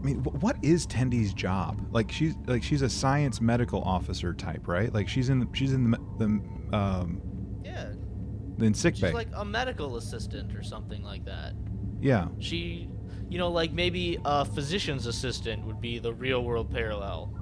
[0.00, 1.86] I mean, wh- what is Tendi's job?
[1.92, 4.92] Like she's like she's a science medical officer type, right?
[4.92, 7.20] Like she's in the, she's in the, the um
[7.64, 7.92] Yeah,
[8.58, 9.12] in sick she's bay.
[9.12, 11.52] like a medical assistant or something like that.
[12.00, 12.28] yeah.
[12.38, 12.88] She,
[13.28, 17.34] you know, like maybe a physician's assistant would be the real world parallel.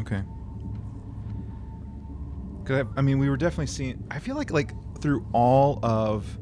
[0.00, 0.22] Okay.
[2.64, 4.02] Cause I, I mean, we were definitely seeing.
[4.10, 6.38] I feel like like through all of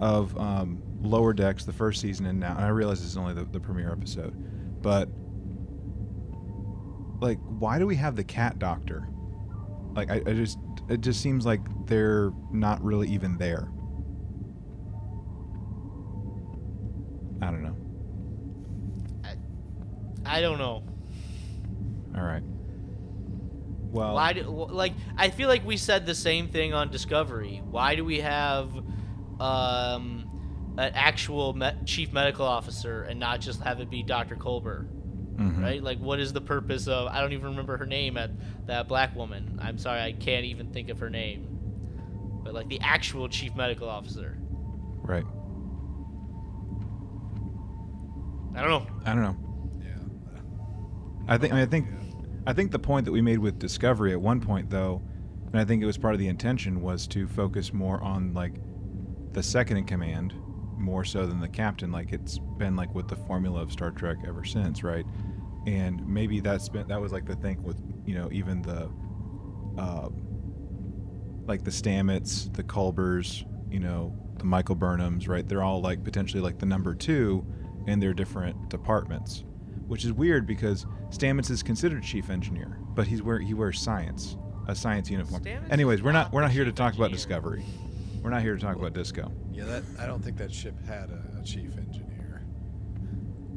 [0.00, 3.34] of um, Lower Decks, the first season, and now, and I realize this is only
[3.34, 4.34] the, the premiere episode,
[4.82, 5.08] but
[7.20, 9.08] like, why do we have the cat doctor?
[9.94, 10.58] Like, I, I just
[10.88, 13.68] it just seems like they're not really even there.
[17.40, 17.76] I don't know.
[20.24, 20.82] I don't know.
[22.16, 22.42] All right.
[23.92, 27.62] Well, Why do like I feel like we said the same thing on Discovery.
[27.70, 28.70] Why do we have
[29.38, 30.28] um
[30.78, 34.34] an actual me- chief medical officer and not just have it be Dr.
[34.36, 34.86] Culber?
[35.36, 35.62] mhm.
[35.62, 35.82] Right?
[35.82, 38.30] Like what is the purpose of I don't even remember her name at
[38.66, 39.58] that black woman.
[39.60, 41.48] I'm sorry, I can't even think of her name.
[42.42, 44.38] But like the actual chief medical officer.
[45.02, 45.24] Right.
[48.54, 48.86] I don't know.
[49.04, 49.36] I don't know.
[49.80, 50.40] Yeah.
[51.28, 51.88] I think I think
[52.46, 55.00] I think the point that we made with Discovery at one point though,
[55.52, 58.54] and I think it was part of the intention was to focus more on like
[59.32, 60.34] the second in command
[60.76, 64.18] more so than the captain like it's been like with the formula of Star Trek
[64.26, 65.06] ever since, right?
[65.66, 68.90] And maybe that's been that was like the thing with, you know, even the
[69.80, 70.08] uh
[71.46, 75.48] like the Stamets, the Culbers, you know, the Michael Burnhams, right?
[75.48, 77.46] They're all like potentially like the number 2
[77.86, 79.44] in their different departments
[79.92, 84.38] which is weird because Stamets is considered chief engineer, but he's wear he wears science,
[84.66, 85.44] a science uniform.
[85.44, 87.10] Stamets Anyways, is we're not not we're not here to chief talk about.
[87.10, 87.62] Discovery.
[88.22, 89.30] We're not here to talk about Disco.
[89.50, 92.46] Yeah, that I don't think that ship had a, a chief engineer.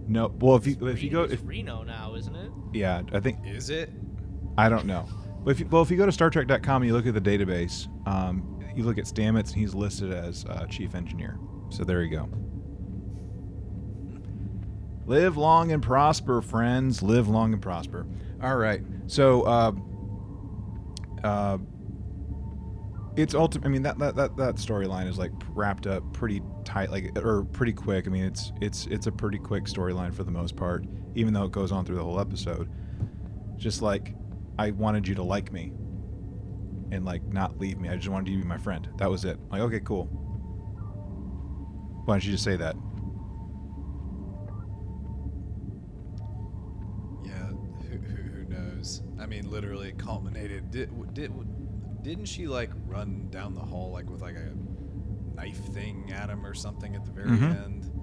[0.09, 2.51] No, well if you if you go It's if Reno now, isn't it?
[2.73, 3.89] yeah, I think Is it?
[4.57, 5.07] I don't know.
[5.45, 7.87] But if you, well if you go to StarTrek.com and you look at the database,
[8.05, 11.39] um, you look at Stamets and he's listed as uh, chief engineer.
[11.69, 12.29] So there you go.
[15.05, 17.03] Live long and prosper, friends.
[17.03, 18.07] Live long and prosper.
[18.41, 18.81] All right.
[19.07, 19.71] So, uh,
[21.23, 21.57] uh,
[23.15, 23.65] it's ultimate.
[23.65, 27.43] I mean, that that that, that storyline is like wrapped up pretty tight, like or
[27.45, 28.07] pretty quick.
[28.07, 30.85] I mean, it's it's it's a pretty quick storyline for the most part,
[31.15, 32.69] even though it goes on through the whole episode.
[33.57, 34.15] Just like
[34.59, 35.71] I wanted you to like me,
[36.91, 37.89] and like not leave me.
[37.89, 38.89] I just wanted you to be my friend.
[38.97, 39.39] That was it.
[39.49, 40.05] Like, okay, cool.
[42.05, 42.75] Why don't you just say that?
[49.19, 50.71] I mean, literally, it culminated.
[50.71, 51.31] Did, did
[52.03, 54.53] didn't she like run down the hall like with like a
[55.35, 57.63] knife thing at him or something at the very Mhm.
[57.65, 57.91] end?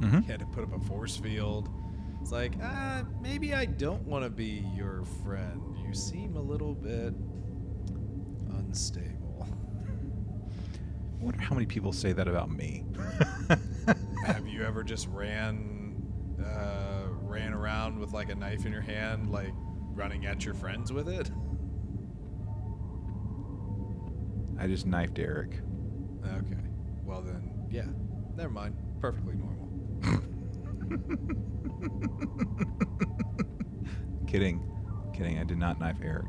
[0.00, 0.24] Mhm.
[0.24, 1.70] He had to put up a force field.
[2.20, 5.62] It's like, ah, maybe I don't want to be your friend.
[5.86, 7.14] You seem a little bit
[8.58, 9.46] unstable.
[11.20, 12.84] I wonder how many people say that about me.
[14.26, 15.94] Have you ever just ran,
[16.44, 19.52] uh, ran around with like a knife in your hand, like
[19.94, 21.30] running at your friends with it?
[24.58, 25.60] I just knifed Eric.
[26.24, 26.60] Okay.
[27.04, 27.86] Well then, yeah.
[28.36, 28.76] Never mind.
[29.00, 29.68] Perfectly normal.
[34.26, 34.62] kidding,
[35.14, 35.38] kidding.
[35.38, 36.26] I did not knife Eric.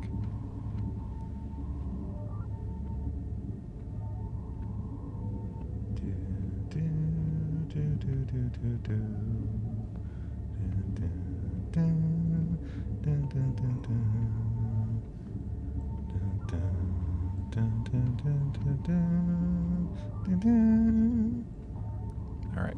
[22.55, 22.77] All right.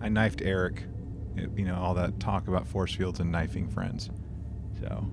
[0.00, 0.84] I knifed Eric.
[1.36, 4.10] It- you know, all that talk about force fields and knifing friends.
[4.80, 5.06] So,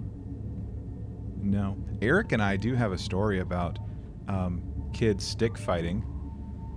[1.41, 1.77] no.
[2.01, 3.79] Eric and I do have a story about
[4.27, 4.61] um,
[4.93, 6.03] kids stick fighting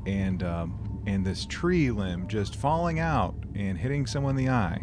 [0.07, 4.83] and um, and this tree limb just falling out and hitting someone in the eye.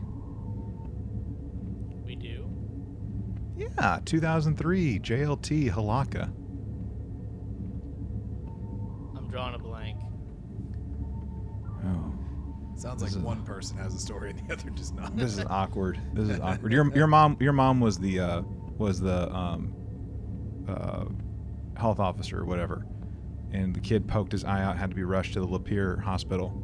[3.57, 6.29] Yeah, 2003 JLT Halaka.
[9.17, 9.97] I'm drawing a blank.
[11.85, 12.13] Oh,
[12.75, 15.15] Sounds This like is- one person has a story and the other does not.
[15.15, 15.99] this is awkward.
[16.13, 16.73] This is awkward.
[16.73, 18.41] Your your mom your mom was the uh,
[18.77, 19.73] was the um,
[20.67, 21.05] uh,
[21.79, 22.85] health officer or whatever,
[23.53, 26.61] and the kid poked his eye out, had to be rushed to the Lapeer hospital.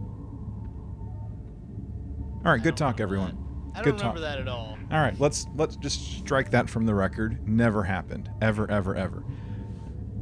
[2.44, 3.41] All right, good talk, remember everyone.
[3.74, 4.78] I don't Good remember that at all.
[4.92, 7.48] All right, let's let's just strike that from the record.
[7.48, 8.30] Never happened.
[8.42, 9.24] Ever, ever, ever.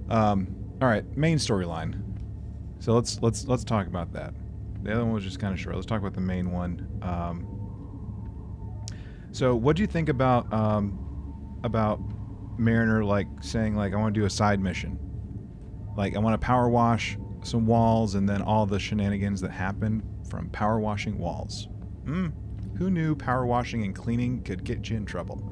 [0.10, 2.02] Um, all right, main storyline.
[2.80, 4.34] So let's let's let's talk about that.
[4.84, 5.76] The other one was just kind of short.
[5.76, 6.88] Let's talk about the main one.
[7.02, 7.60] Um,
[9.32, 12.00] so what do you think about um, about
[12.58, 15.00] Mariner like saying like I want to do a side mission,
[15.98, 20.04] like I want to power wash some walls and then all the shenanigans that happen
[20.30, 21.68] from power washing walls.
[22.06, 22.28] Hmm.
[22.80, 25.44] Who knew power washing and cleaning could get you in trouble?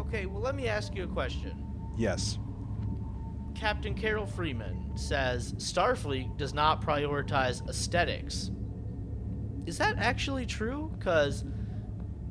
[0.00, 1.64] Okay, well, let me ask you a question.
[1.96, 2.38] Yes.
[3.54, 8.50] Captain Carol Freeman says Starfleet does not prioritize aesthetics.
[9.66, 10.92] Is that actually true?
[10.98, 11.44] Because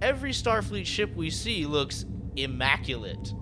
[0.01, 2.05] every Starfleet ship we see looks
[2.35, 3.33] immaculate.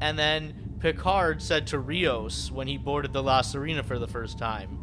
[0.00, 4.38] And then Picard said to Rios when he boarded the La Sirena for the first
[4.38, 4.78] time,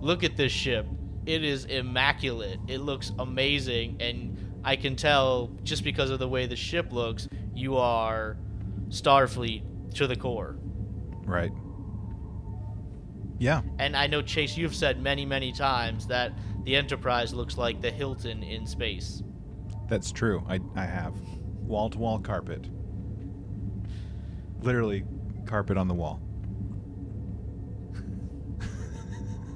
[0.00, 0.86] Look at this ship.
[1.26, 2.58] It is immaculate.
[2.68, 3.96] It looks amazing.
[4.00, 8.36] And I can tell just because of the way the ship looks, you are
[8.88, 10.56] Starfleet to the core.
[11.24, 11.52] Right.
[13.38, 13.62] Yeah.
[13.78, 16.32] And I know Chase, you've said many, many times that
[16.64, 19.22] the Enterprise looks like the Hilton in space.
[19.88, 20.44] That's true.
[20.48, 21.14] I, I have.
[21.60, 22.68] Wall to wall carpet.
[24.60, 25.04] Literally,
[25.46, 26.20] carpet on the wall.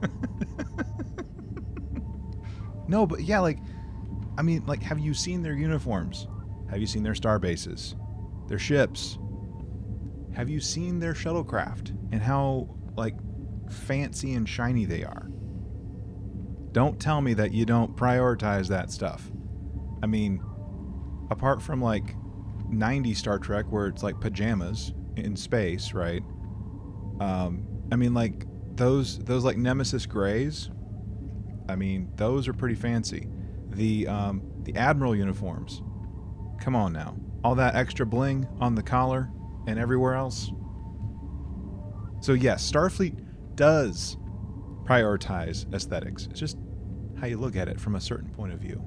[2.89, 3.59] no, but yeah, like,
[4.39, 6.29] I mean, like, have you seen their uniforms?
[6.71, 7.95] Have you seen their star bases?
[8.49, 9.19] Their ships?
[10.35, 13.15] Have you seen their shuttlecraft and how, like,
[13.71, 15.29] fancy and shiny they are?
[16.73, 19.31] Don't tell me that you don't prioritize that stuff.
[20.03, 20.43] I mean,
[21.31, 22.15] apart from like
[22.69, 26.23] 90 Star Trek where it's like pajamas in space, right?
[27.21, 30.71] Um, I mean, like those those like Nemesis grays.
[31.69, 33.29] I mean, those are pretty fancy.
[33.71, 35.83] The um, the Admiral uniforms.
[36.61, 39.31] Come on now, all that extra bling on the collar
[39.67, 40.51] and everywhere else.
[42.21, 43.19] So yes, Starfleet
[43.57, 44.17] does
[44.85, 46.27] prioritize aesthetics.
[46.31, 46.57] It's just
[47.21, 48.83] how you look at it from a certain point of view.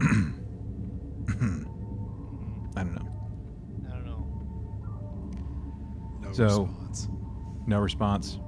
[2.76, 3.08] I don't know.
[3.88, 4.26] I don't know.
[6.20, 7.08] No So- response.
[7.66, 8.38] No response.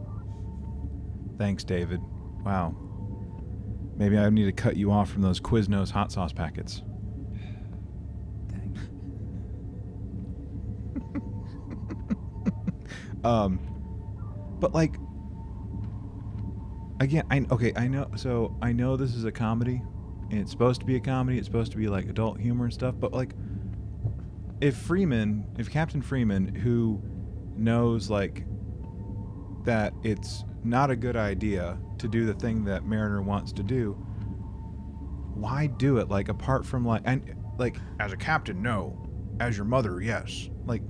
[1.38, 2.00] Thanks, David.
[2.44, 2.74] Wow.
[3.96, 6.82] Maybe I need to cut you off from those Quiznos hot sauce packets.
[13.24, 13.58] um,
[14.60, 14.96] but like,
[17.00, 18.10] again, I okay, I know.
[18.16, 19.80] So I know this is a comedy,
[20.30, 21.38] and it's supposed to be a comedy.
[21.38, 22.94] It's supposed to be like adult humor and stuff.
[22.98, 23.34] But like,
[24.60, 27.00] if Freeman, if Captain Freeman, who
[27.56, 28.44] knows like
[29.64, 33.92] that it's not a good idea to do the thing that Mariner wants to do,
[35.34, 36.08] why do it?
[36.08, 39.02] Like apart from like and like as a captain, no.
[39.38, 40.48] As your mother, yes.
[40.64, 40.82] Like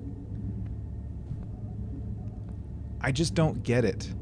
[3.00, 4.12] I just don't get it.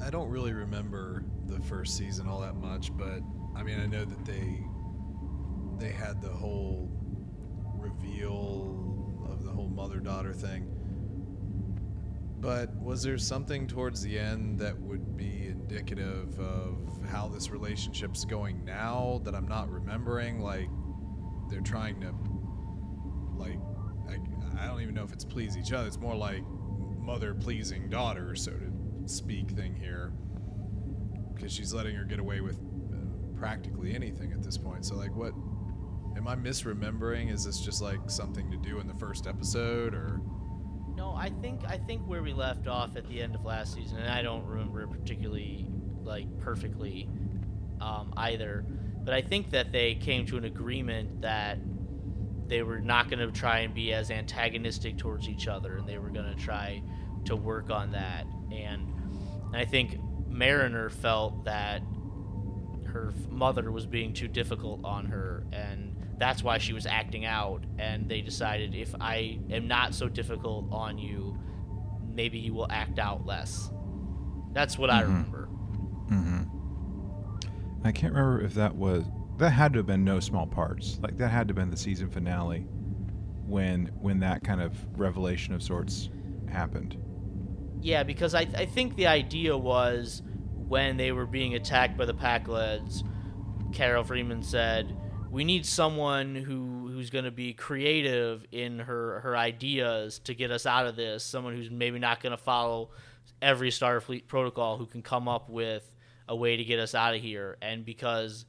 [0.00, 3.20] I- don't really remember the first season all that much, but
[3.56, 4.64] I mean, I know that they
[5.78, 6.88] they had the whole
[7.76, 10.70] reveal of the whole mother daughter thing.
[12.44, 16.76] But was there something towards the end that would be indicative of
[17.10, 20.40] how this relationship's going now that I'm not remembering?
[20.40, 20.68] Like
[21.48, 22.14] they're trying to
[23.34, 23.58] like
[24.10, 25.86] I, I don't even know if it's please each other.
[25.86, 26.42] It's more like
[26.98, 30.12] mother pleasing daughter, so to speak, thing here.
[31.34, 34.84] Because she's letting her get away with uh, practically anything at this point.
[34.84, 35.32] So, like, what
[36.14, 37.32] am I misremembering?
[37.32, 40.20] Is this just like something to do in the first episode, or
[41.14, 44.10] I think I think where we left off at the end of last season, and
[44.10, 45.68] I don't remember particularly
[46.02, 47.08] like perfectly
[47.80, 48.64] um, either,
[49.04, 51.58] but I think that they came to an agreement that
[52.46, 55.98] they were not going to try and be as antagonistic towards each other, and they
[55.98, 56.82] were going to try
[57.24, 58.26] to work on that.
[58.52, 58.92] And
[59.54, 59.98] I think
[60.28, 61.82] Mariner felt that
[62.86, 67.64] her mother was being too difficult on her, and that's why she was acting out.
[67.78, 71.36] And they decided if I am not so difficult on you,
[72.14, 73.70] maybe you will act out less.
[74.52, 75.06] That's what I Mhm.
[75.06, 75.48] remember.
[76.10, 76.42] Mm-hmm.
[77.84, 79.04] I can't remember if that was
[79.38, 80.98] that had to have been no small parts.
[81.02, 82.60] Like that had to have been the season finale
[83.46, 86.08] when when that kind of revelation of sorts
[86.48, 86.96] happened.
[87.80, 90.22] Yeah, because I, I think the idea was
[90.54, 93.02] when they were being attacked by the Pakleds,
[93.72, 94.96] Carol Freeman said,
[95.34, 100.50] "We need someone who who's going to be creative in her her ideas to get
[100.50, 101.24] us out of this.
[101.24, 102.90] Someone who's maybe not going to follow
[103.42, 105.90] every Starfleet protocol, who can come up with
[106.28, 108.46] a way to get us out of here, and because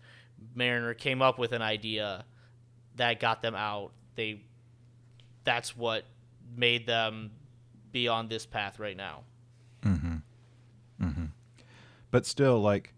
[0.54, 2.24] Mariner came up with an idea
[2.96, 4.42] that got them out, they
[5.44, 6.06] that's what
[6.56, 7.32] made them
[7.92, 9.24] be on this path right now.
[9.84, 10.16] Mm-hmm.
[11.02, 11.26] Mm-hmm.
[12.12, 12.94] But still, like,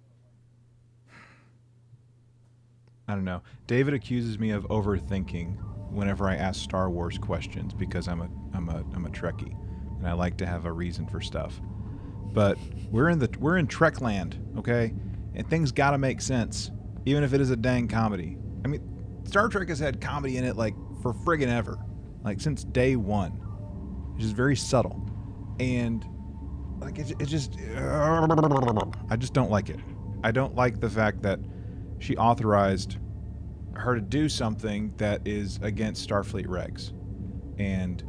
[3.08, 3.42] I don't know.
[3.68, 5.58] David accuses me of overthinking
[5.92, 9.56] whenever I ask Star Wars questions because I'm a I'm a I'm a Trekkie,
[9.98, 11.62] and I like to have a reason for stuff.
[12.34, 12.58] But
[12.92, 14.94] we're in the we're in Trekland, okay,
[15.36, 16.72] and things got to make sense,
[17.06, 18.38] even if it is a dang comedy.
[18.66, 18.82] I mean,
[19.24, 21.80] Star Trek has had comedy in it like for friggin' ever,
[22.24, 23.32] like since day one,
[24.16, 25.02] which is very subtle,
[25.62, 26.06] and
[26.82, 27.58] like it, it just
[29.10, 29.80] I just don't like it.
[30.24, 31.40] I don't like the fact that
[32.00, 32.98] she authorized
[33.74, 36.92] her to do something that is against Starfleet regs.
[37.60, 38.04] And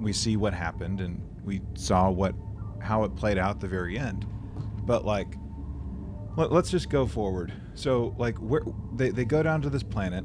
[0.00, 2.34] we see what happened and we saw what
[2.80, 4.26] how it played out the very end.
[4.84, 5.34] But like
[6.36, 7.52] let, us just go forward.
[7.74, 8.62] So like where
[8.94, 10.24] they, they go down to this planet.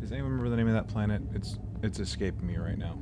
[0.00, 1.22] Does anyone remember the name of that planet?
[1.34, 2.98] It's it's escaping me right now.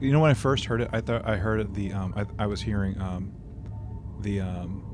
[0.00, 2.44] You know when I first heard it, I thought I heard it the um I,
[2.44, 3.32] I was hearing um
[4.20, 4.84] the um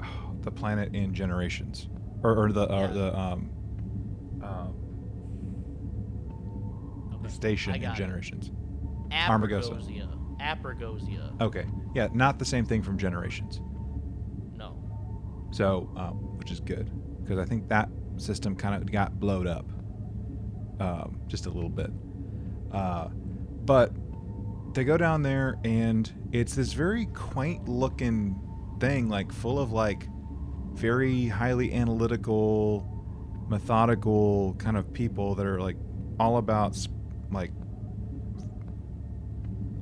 [0.42, 1.88] the planet in Generations
[2.22, 2.84] or, or the Yeah.
[2.84, 3.50] or the um
[4.42, 4.66] uh,
[7.22, 7.28] the Okay.
[7.34, 7.94] station in.
[7.94, 8.50] Generations.
[9.10, 9.72] Amargosa.
[9.80, 10.08] Apragosia.
[10.40, 11.40] Apragosia.
[11.40, 11.64] Okay,
[11.94, 13.60] yeah, not the same thing from Generations.
[14.56, 14.76] No.
[15.50, 16.90] So, um, which is good
[17.22, 19.64] because I think that system kind of got blowed up
[20.80, 21.90] um, just a little bit.
[22.70, 23.08] Uh,
[23.64, 23.92] but
[24.74, 28.40] they go down there and it's this very quaint looking
[28.80, 30.08] thing, like full of like
[30.72, 32.86] very highly analytical,
[33.48, 35.76] methodical kind of people that are like
[36.18, 36.76] all about
[37.30, 37.52] like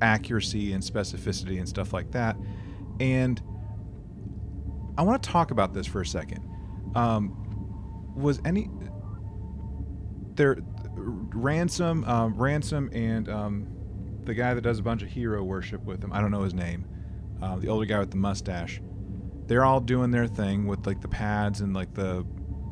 [0.00, 2.36] accuracy and specificity and stuff like that.
[3.00, 3.40] And
[4.98, 6.48] I want to talk about this for a second.
[6.94, 7.38] Um,
[8.14, 8.68] was any
[10.34, 10.58] there
[10.96, 13.66] ransom, um, ransom, and um,
[14.24, 16.12] the guy that does a bunch of hero worship with him?
[16.12, 16.86] I don't know his name.
[17.42, 18.80] Uh, the older guy with the mustache.
[19.46, 22.24] They're all doing their thing with like the pads and like the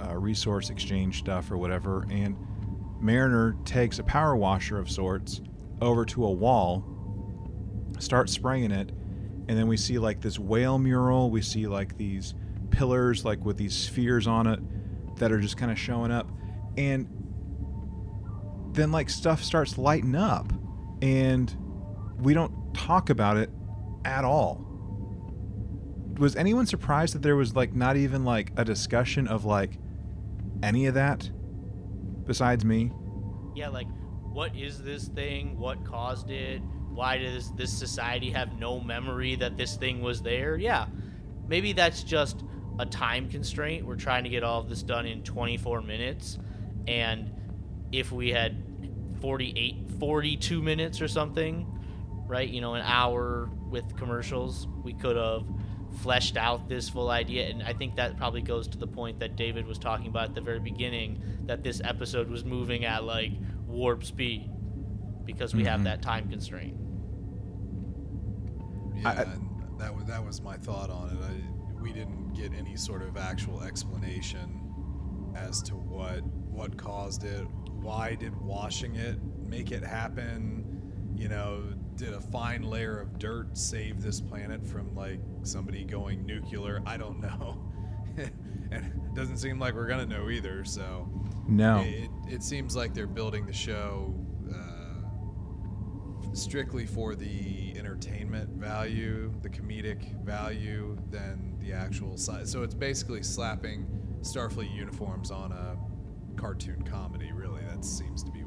[0.07, 2.07] uh, resource exchange stuff or whatever.
[2.11, 2.36] And
[3.01, 5.40] Mariner takes a power washer of sorts
[5.80, 6.84] over to a wall,
[7.98, 8.90] starts spraying it,
[9.48, 11.30] and then we see like this whale mural.
[11.30, 12.34] We see like these
[12.70, 14.61] pillars, like with these spheres on it,
[15.16, 16.30] that are just kind of showing up,
[16.76, 17.09] and
[18.72, 20.53] then like stuff starts lighting up,
[21.03, 21.55] and
[22.20, 23.51] we don't talk about it
[24.05, 24.66] at all.
[26.18, 29.78] Was anyone surprised that there was like not even like a discussion of like
[30.62, 31.30] any of that
[32.26, 32.92] besides me?
[33.55, 33.88] Yeah, like
[34.32, 35.59] what is this thing?
[35.59, 36.61] What caused it?
[36.90, 40.57] Why does this society have no memory that this thing was there?
[40.57, 40.86] Yeah.
[41.48, 42.44] Maybe that's just
[42.78, 43.86] a time constraint.
[43.86, 46.38] We're trying to get all of this done in 24 minutes
[46.86, 47.32] and
[47.92, 48.62] if we had
[49.20, 51.66] 48 42 minutes or something,
[52.26, 52.48] right?
[52.48, 55.44] You know, an hour with commercials, we could have
[56.03, 59.34] fleshed out this full idea and I think that probably goes to the point that
[59.36, 63.32] David was talking about at the very beginning that this episode was moving at like
[63.66, 64.48] warp speed
[65.24, 65.84] because we have Mhm.
[65.84, 66.76] that time constraint.
[68.96, 71.18] Yeah, I- and that was that was my thought on it.
[71.24, 74.61] I, we didn't get any sort of actual explanation
[75.34, 77.46] as to what what caused it.
[77.80, 79.18] Why did washing it
[79.51, 80.64] make it happen?
[81.16, 81.64] You know,
[81.96, 86.80] did a fine layer of dirt save this planet from like somebody going nuclear?
[86.86, 87.59] I don't know.
[88.16, 90.64] and it doesn't seem like we're gonna know either.
[90.64, 91.11] So
[91.48, 91.80] No.
[91.80, 94.14] it, it seems like they're building the show
[94.51, 102.51] uh, strictly for the entertainment value, the comedic value, than the actual size.
[102.51, 103.86] So it's basically slapping
[104.22, 105.76] Starfleet uniforms on a
[106.40, 107.32] cartoon comedy.
[107.32, 108.44] Really, that seems to be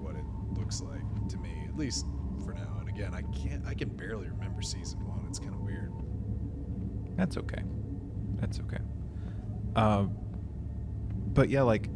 [0.82, 2.06] looks like to me, at least
[2.44, 2.78] for now.
[2.80, 5.26] And again, I can't, I can barely remember season one.
[5.28, 5.92] It's kind of weird.
[7.18, 7.64] That's okay.
[8.40, 8.80] That's okay.
[9.76, 10.06] Uh,
[11.34, 11.90] but yeah, like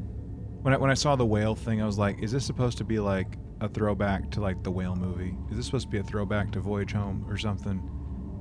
[0.62, 2.84] when I when I saw the whale thing, I was like, is this supposed to
[2.84, 5.36] be like a throwback to like the whale movie?
[5.50, 7.82] Is this supposed to be a throwback to Voyage Home or something?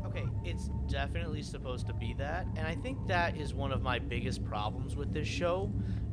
[0.07, 3.99] Okay, it's definitely supposed to be that, and I think that is one of my
[3.99, 5.70] biggest problems with this show.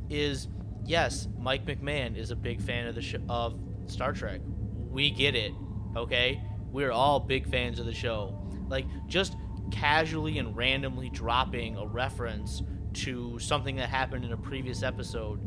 [0.09, 0.49] Is
[0.85, 3.57] yes, Mike McMahan is a big fan of the sh- of
[3.87, 4.41] Star Trek.
[4.89, 5.53] We get it,
[5.95, 6.41] okay?
[6.71, 8.39] We're all big fans of the show.
[8.67, 9.35] Like just
[9.71, 12.61] casually and randomly dropping a reference
[12.93, 15.39] to something that happened in a previous episode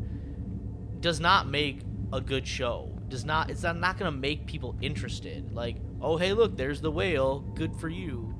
[1.01, 1.81] does not make
[2.13, 2.97] a good show.
[3.07, 5.51] does not it's not, not going to make people interested.
[5.53, 8.33] Like, oh hey, look, there's the whale, good for you.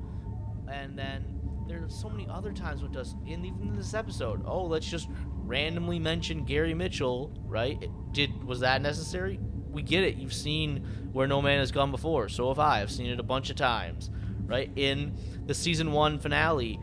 [0.72, 1.26] And then
[1.68, 4.44] there's so many other times with us, in even in this episode.
[4.46, 7.90] Oh, let's just randomly mention Gary Mitchell, right?
[8.12, 9.40] Did was that necessary?
[9.78, 10.16] We get it.
[10.16, 12.30] You've seen where no man has gone before.
[12.30, 12.82] So have I.
[12.82, 14.10] I've seen it a bunch of times,
[14.48, 14.72] right?
[14.76, 15.14] In
[15.46, 16.80] the season one finale,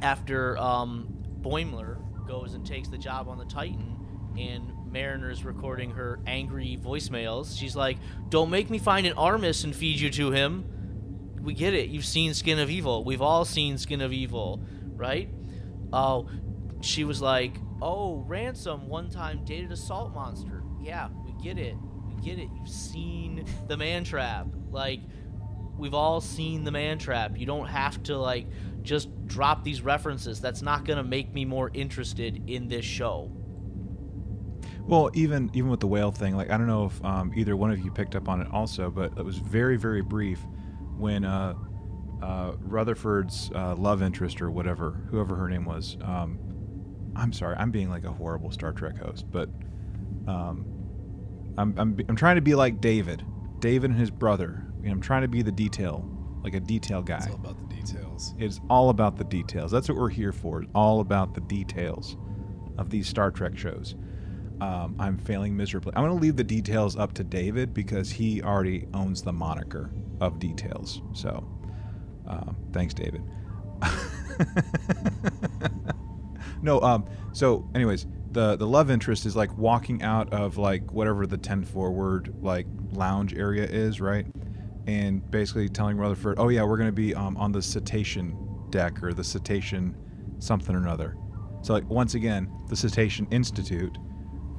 [0.00, 3.98] after um, Boimler goes and takes the job on the Titan,
[4.38, 7.58] and Mariner's recording her angry voicemails.
[7.58, 7.98] She's like,
[8.30, 11.90] "Don't make me find an Armus and feed you to him." We get it.
[11.90, 13.04] You've seen Skin of Evil.
[13.04, 14.62] We've all seen Skin of Evil,
[14.96, 15.28] right?
[15.92, 16.30] Oh,
[16.80, 21.76] she was like, "Oh, Ransom one time dated a salt monster." Yeah, we get it.
[22.22, 22.48] Get it.
[22.54, 24.46] You've seen the man trap.
[24.70, 25.00] Like,
[25.78, 27.38] we've all seen the man trap.
[27.38, 28.46] You don't have to like
[28.82, 30.40] just drop these references.
[30.40, 33.30] That's not gonna make me more interested in this show.
[34.86, 37.70] Well, even even with the whale thing, like I don't know if um, either one
[37.70, 40.40] of you picked up on it also, but it was very very brief
[40.96, 41.54] when uh,
[42.22, 45.96] uh, Rutherford's uh, love interest or whatever, whoever her name was.
[46.02, 46.38] Um,
[47.16, 49.48] I'm sorry, I'm being like a horrible Star Trek host, but
[50.26, 50.66] um,
[51.58, 53.24] I'm, I'm I'm trying to be like David,
[53.58, 54.64] David and his brother.
[54.86, 56.08] I'm trying to be the detail,
[56.42, 57.18] like a detail guy.
[57.18, 58.34] It's all about the details.
[58.38, 59.70] It's all about the details.
[59.70, 60.62] That's what we're here for.
[60.62, 62.16] It's all about the details
[62.78, 63.94] of these Star Trek shows.
[64.60, 65.92] Um, I'm failing miserably.
[65.96, 69.90] I'm going to leave the details up to David because he already owns the moniker
[70.20, 71.00] of details.
[71.14, 71.46] So,
[72.26, 73.22] uh, thanks, David.
[76.62, 81.26] no, um, so, anyways, the the love interest is like walking out of like whatever
[81.26, 84.26] the 10 forward like lounge area is, right?
[84.86, 88.36] And basically telling Rutherford, "Oh yeah, we're going to be um, on the cetacean
[88.70, 89.94] deck or the cetacean
[90.38, 91.16] something or another."
[91.62, 93.96] So like once again, the Cetacean Institute,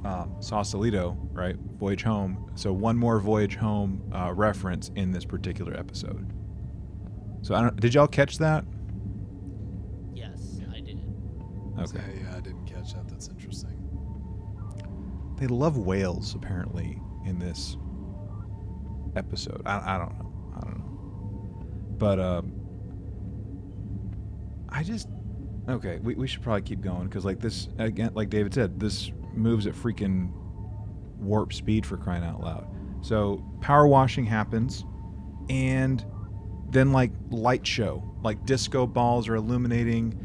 [0.04, 1.56] um, Sausalito, right?
[1.78, 2.50] Voyage Home.
[2.54, 6.32] So one more Voyage Home uh, reference in this particular episode.
[7.42, 7.78] So I don't.
[7.80, 8.64] Did y'all catch that?
[10.14, 11.00] Yes, I did.
[11.80, 12.21] Okay.
[15.42, 17.76] They love whales apparently in this
[19.16, 19.60] episode.
[19.66, 20.32] I, I don't know.
[20.56, 21.66] I don't know.
[21.98, 22.52] But um,
[24.68, 25.08] I just
[25.68, 25.98] okay.
[26.00, 29.66] We, we should probably keep going because like this again, like David said, this moves
[29.66, 30.30] at freaking
[31.18, 32.68] warp speed for crying out loud.
[33.00, 34.84] So power washing happens,
[35.50, 36.06] and
[36.70, 40.16] then like light show, like disco balls are illuminating.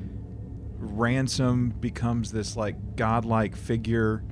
[0.77, 4.23] Ransom becomes this like godlike figure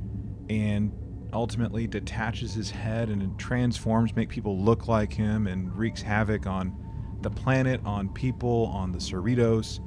[0.50, 0.92] and
[1.34, 6.76] ultimately detaches his head and transforms, make people look like him, and wreaks havoc on
[7.22, 9.80] the planet, on people, on the Cerritos.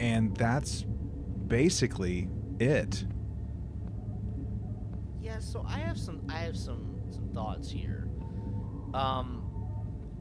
[0.00, 0.84] And that's
[1.46, 2.28] basically
[2.58, 3.04] it.
[5.20, 8.08] Yeah, so I have some I have some some thoughts here.
[8.92, 9.40] Um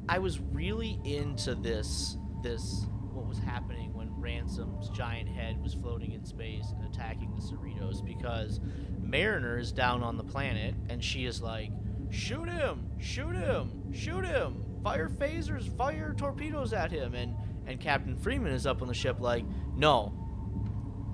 [0.08, 3.93] I was really into this this what was happening
[4.24, 8.62] Ransom's giant head was floating in space and attacking the Cerritos because
[9.02, 11.70] Mariner is down on the planet and she is like,
[12.10, 18.16] shoot him, shoot him, shoot him, fire phasers, fire torpedoes at him and and Captain
[18.18, 19.46] Freeman is up on the ship like,
[19.76, 20.14] no,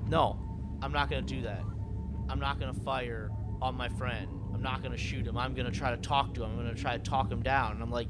[0.07, 0.39] no,
[0.82, 1.64] I'm not gonna do that.
[2.30, 3.30] I'm not gonna fire
[3.62, 4.28] on my friend.
[4.53, 5.38] I'm not gonna shoot him.
[5.38, 6.51] I'm gonna try to talk to him.
[6.51, 7.74] I'm gonna try to talk him down.
[7.74, 8.07] And I'm like,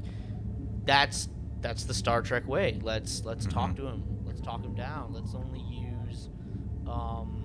[0.84, 1.28] that's
[1.60, 2.78] that's the Star Trek way.
[2.82, 3.76] Let's let's talk Mhm.
[3.76, 4.02] to him.
[4.40, 5.12] Let's talk him down.
[5.12, 6.30] Let's only use
[6.86, 7.44] um,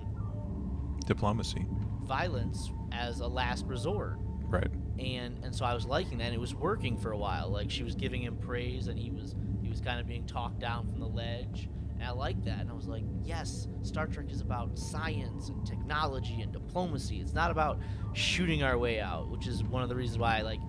[1.04, 1.66] Diplomacy.
[2.04, 4.16] violence as a last resort.
[4.48, 4.70] Right.
[4.98, 6.24] And and so I was liking that.
[6.24, 7.50] And it was working for a while.
[7.50, 10.58] Like she was giving him praise, and he was he was kind of being talked
[10.58, 11.68] down from the ledge.
[11.96, 12.60] And I liked that.
[12.60, 17.20] And I was like, yes, Star Trek is about science and technology and diplomacy.
[17.20, 17.78] It's not about
[18.14, 20.60] shooting our way out, which is one of the reasons why I like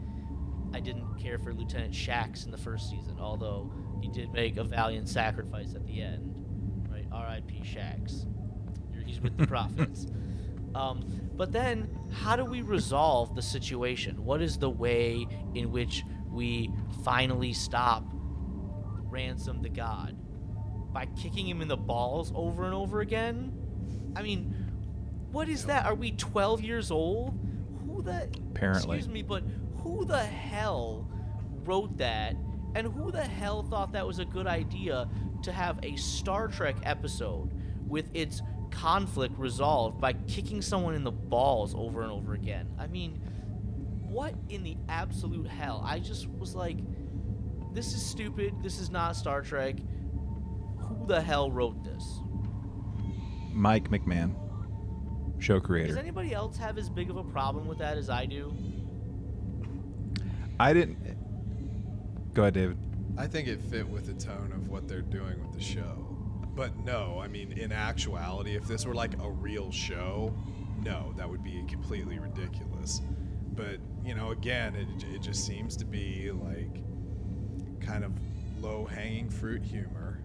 [0.73, 3.71] I didn't care for Lieutenant Shax in the first season, although
[4.01, 6.33] he did make a valiant sacrifice at the end.
[6.89, 7.05] Right?
[7.11, 7.61] R.I.P.
[7.63, 8.25] Shax.
[9.05, 10.07] He's with the prophets.
[10.75, 14.23] Um, but then, how do we resolve the situation?
[14.23, 16.71] What is the way in which we
[17.03, 18.03] finally stop
[19.09, 20.17] Ransom the God?
[20.93, 23.51] By kicking him in the balls over and over again?
[24.15, 24.53] I mean,
[25.31, 25.85] what is that?
[25.85, 27.37] Are we 12 years old?
[27.85, 28.29] Who the.
[28.51, 28.97] Apparently.
[28.97, 29.43] Excuse me, but
[29.83, 31.07] who the hell
[31.63, 32.35] wrote that?
[32.75, 35.09] And who the hell thought that was a good idea
[35.43, 37.51] to have a Star Trek episode
[37.87, 42.67] with its conflict resolved by kicking someone in the balls over and over again?
[42.77, 43.13] I mean,
[44.03, 45.81] what in the absolute hell?
[45.85, 46.77] I just was like,
[47.73, 48.53] this is stupid.
[48.61, 49.75] This is not Star Trek.
[50.79, 52.19] Who the hell wrote this?
[53.51, 54.35] Mike McMahan.
[55.39, 55.87] show creator.
[55.87, 58.53] Does anybody else have as big of a problem with that as I do?
[60.59, 61.16] I didn't.
[62.37, 62.77] Go ahead, David.
[63.17, 66.05] I think it fit with the tone of what they're doing with the show.
[66.55, 70.31] But no, I mean, in actuality, if this were like a real show,
[70.83, 73.01] no, that would be completely ridiculous.
[73.55, 76.83] But, you know, again, it, it just seems to be like
[77.81, 78.11] kind of
[78.61, 80.21] low hanging fruit humor,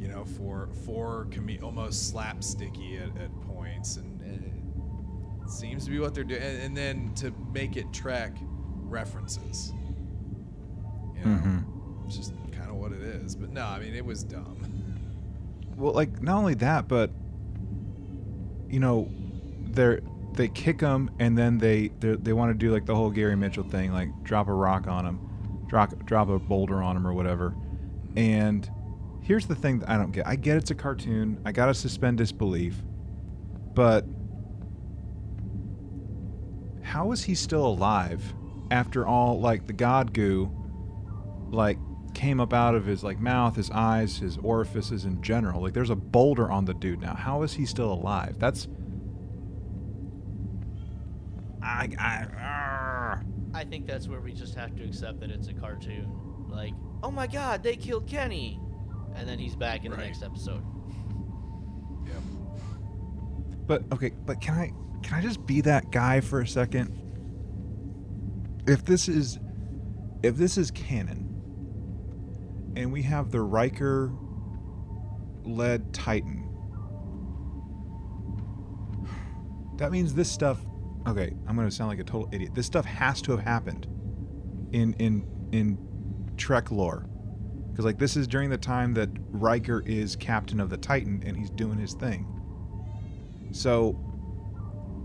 [0.00, 3.98] you know, for, for com- almost slapsticky at, at points.
[3.98, 6.42] And, and it seems to be what they're doing.
[6.42, 8.32] And, and then to make it track
[8.82, 9.72] references.
[11.24, 11.36] You know?
[11.36, 11.64] Mhm.
[12.06, 13.36] It's just kind of what it is.
[13.36, 14.56] But no, I mean, it was dumb.
[15.76, 17.10] Well, like not only that, but
[18.68, 19.08] you know,
[19.70, 20.00] they're
[20.34, 23.64] they kick him and then they they want to do like the whole Gary Mitchell
[23.64, 25.20] thing, like drop a rock on him,
[25.68, 27.54] drop drop a boulder on him or whatever.
[28.16, 28.68] And
[29.22, 30.26] here's the thing that I don't get.
[30.26, 31.40] I get it's a cartoon.
[31.44, 32.82] I gotta suspend disbelief,
[33.74, 34.04] but
[36.82, 38.34] how is he still alive
[38.70, 40.50] after all like the god goo
[41.50, 41.78] like
[42.14, 45.62] came up out of his like mouth, his eyes, his orifices in general.
[45.62, 47.14] Like there's a boulder on the dude now.
[47.14, 48.36] How is he still alive?
[48.38, 48.68] That's
[51.62, 53.20] I I.
[53.52, 56.08] I think that's where we just have to accept that it's a cartoon.
[56.48, 56.72] Like,
[57.02, 58.60] oh my god, they killed Kenny.
[59.16, 60.62] And then he's back in the next episode.
[62.06, 62.14] Yeah.
[63.66, 64.72] But okay, but can I
[65.02, 66.96] can I just be that guy for a second?
[68.66, 69.38] If this is
[70.22, 71.29] if this is canon
[72.76, 74.12] and we have the Riker
[75.44, 76.46] led Titan
[79.76, 80.60] that means this stuff
[81.08, 82.54] okay, I'm going to sound like a total idiot.
[82.54, 83.86] This stuff has to have happened
[84.72, 85.78] in in in
[86.36, 87.06] Trek lore.
[87.74, 91.36] Cuz like this is during the time that Riker is captain of the Titan and
[91.36, 92.26] he's doing his thing.
[93.52, 93.98] So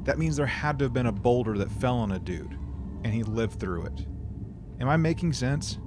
[0.04, 2.58] that means there had to have been a boulder that fell on a dude
[3.04, 4.06] and he lived through it.
[4.80, 5.80] Am I making sense?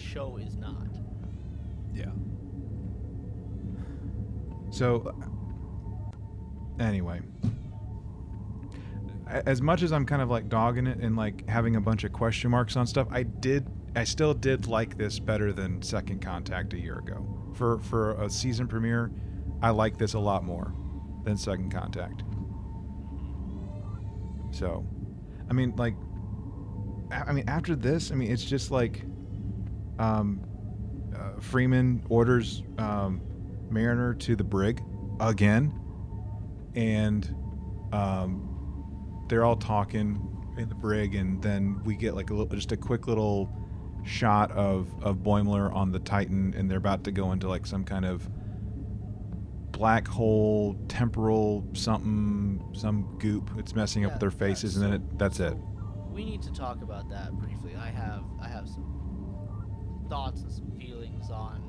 [0.00, 0.88] Show is not.
[1.94, 2.10] Yeah.
[4.70, 5.14] So
[6.78, 7.20] anyway,
[9.26, 12.12] as much as I'm kind of like dogging it and like having a bunch of
[12.12, 16.72] question marks on stuff, I did I still did like this better than Second Contact
[16.74, 17.26] a year ago.
[17.54, 19.10] For for a season premiere,
[19.62, 20.72] I like this a lot more
[21.24, 22.22] than Second Contact.
[24.52, 24.84] So,
[25.48, 25.94] I mean, like,
[27.12, 29.04] I mean, after this, I mean, it's just like,
[30.00, 30.40] um,
[31.14, 33.20] uh, Freeman orders um,
[33.70, 34.82] Mariner to the brig
[35.20, 35.72] again,
[36.74, 37.34] and
[37.92, 40.26] um, they're all talking
[40.58, 43.50] in the brig, and then we get like a little, just a quick little
[44.04, 47.84] shot of of Boimler on the Titan, and they're about to go into like some
[47.84, 48.28] kind of
[49.72, 53.50] black hole temporal something some goop.
[53.58, 55.54] It's messing up Yeah, with their faces and then it, that's it.
[56.10, 57.76] We need to talk about that briefly.
[57.76, 58.84] I have I have some
[60.10, 61.62] thoughts and some feelings on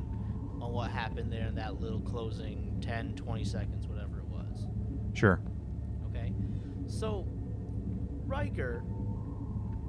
[0.62, 4.68] on what happened there in that little closing 10 20 seconds whatever it was.
[5.14, 5.40] sure
[6.10, 6.34] Okay?
[6.88, 7.26] So
[8.26, 8.84] Riker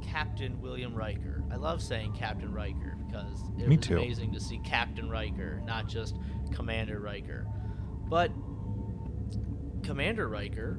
[0.02, 1.44] Captain William Riker.
[1.52, 3.96] I love saying Captain Riker because it Me was too.
[3.96, 6.16] amazing to see Captain Riker, not just
[6.52, 7.46] Commander Riker.
[8.08, 8.32] But
[9.82, 10.78] Commander Riker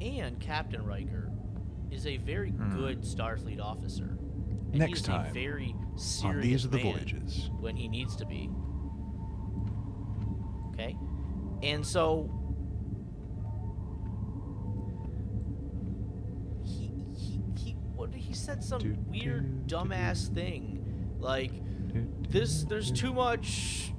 [0.00, 1.30] and Captain Riker
[1.92, 2.70] is a very Hmm.
[2.76, 4.18] good Starfleet officer.
[4.72, 7.50] And Next he's time a very serious on these are the voyages.
[7.60, 8.50] when he needs to be.
[10.72, 10.96] Okay?
[11.62, 12.30] And so
[16.64, 21.16] he he he what he said some Do, weird do, dumbass thing?
[21.18, 21.50] Like
[22.30, 23.92] this there's too much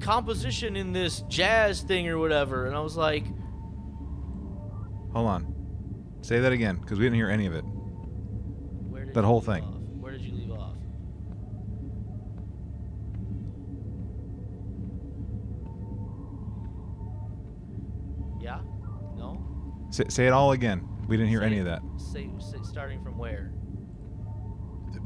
[0.00, 2.66] composition in this jazz thing or whatever.
[2.66, 3.24] And I was like
[5.12, 5.54] hold on.
[6.22, 7.62] Say that again because we didn't hear any of it.
[7.62, 9.73] Where did That whole thing.
[19.94, 23.02] Say, say it all again we didn't hear Say any of that Say, say starting
[23.02, 23.52] from where?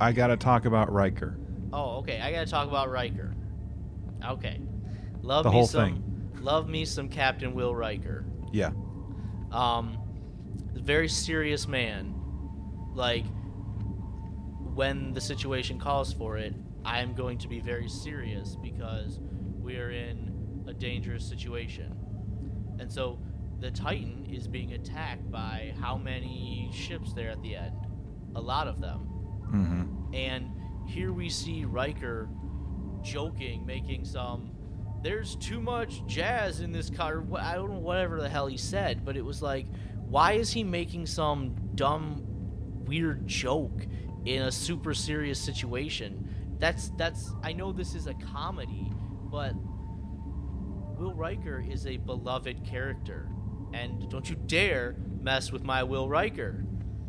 [0.01, 1.39] i gotta talk about riker
[1.71, 2.19] Oh, okay.
[2.19, 3.35] I gotta talk about Riker.
[4.25, 4.59] Okay.
[5.21, 6.31] Love The me whole some.
[6.41, 8.25] Love me some Captain Will Riker.
[8.53, 8.71] yeah
[9.53, 9.99] um,
[10.75, 12.15] very serious man.
[12.95, 13.27] Like,
[14.75, 16.55] when the situation calls for it,
[16.87, 19.19] I am going to be very serious because
[19.61, 21.95] we are in a dangerous situation.
[22.79, 23.19] And so,
[23.61, 27.77] the Titan is being attacked by how many ships there at the end?
[28.35, 29.09] A lot of them.
[29.47, 30.51] mm-hmm And
[30.87, 32.29] here we see Riker
[33.03, 34.53] joking, making some
[35.03, 37.25] there's too much jazz in this car.
[37.37, 39.67] I don't know whatever the hell he said, but it was like,
[40.09, 42.23] why is he making some dumb,
[42.85, 43.87] weird joke
[44.25, 46.57] in a super serious situation?
[46.59, 47.33] That's that's.
[47.43, 48.91] I know this is a comedy,
[49.31, 49.55] but
[50.99, 53.29] Will Riker is a beloved character,
[53.73, 56.65] and don't you dare mess with my Will Riker.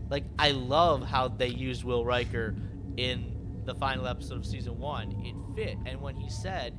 [0.10, 2.56] Like I love how they used Will Riker
[2.98, 3.36] in
[3.66, 5.12] the final episode of season one.
[5.24, 6.78] It fit, and when he said,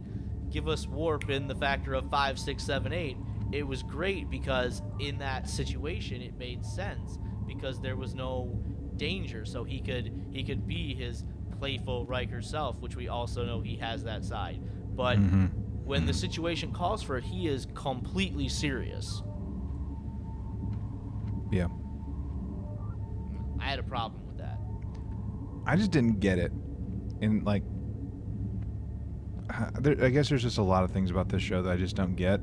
[0.51, 3.17] "Give us warp in the factor of five, six, seven, eight,
[3.53, 8.59] it was great because in that situation it made sense because there was no
[8.97, 11.25] danger, so he could he could be his
[11.59, 14.61] playful Riker self, which we also know he has that side.
[14.97, 15.47] But Mm-hmm.
[15.85, 19.23] when the situation calls for it, he is completely serious.
[21.51, 21.69] Yeah.
[23.59, 24.59] I had a problem with that.
[25.67, 26.53] I just didn't get it.
[27.21, 27.63] And like,
[29.81, 31.97] there, I guess there's just a lot of things about this show that I just
[31.97, 32.41] don't get.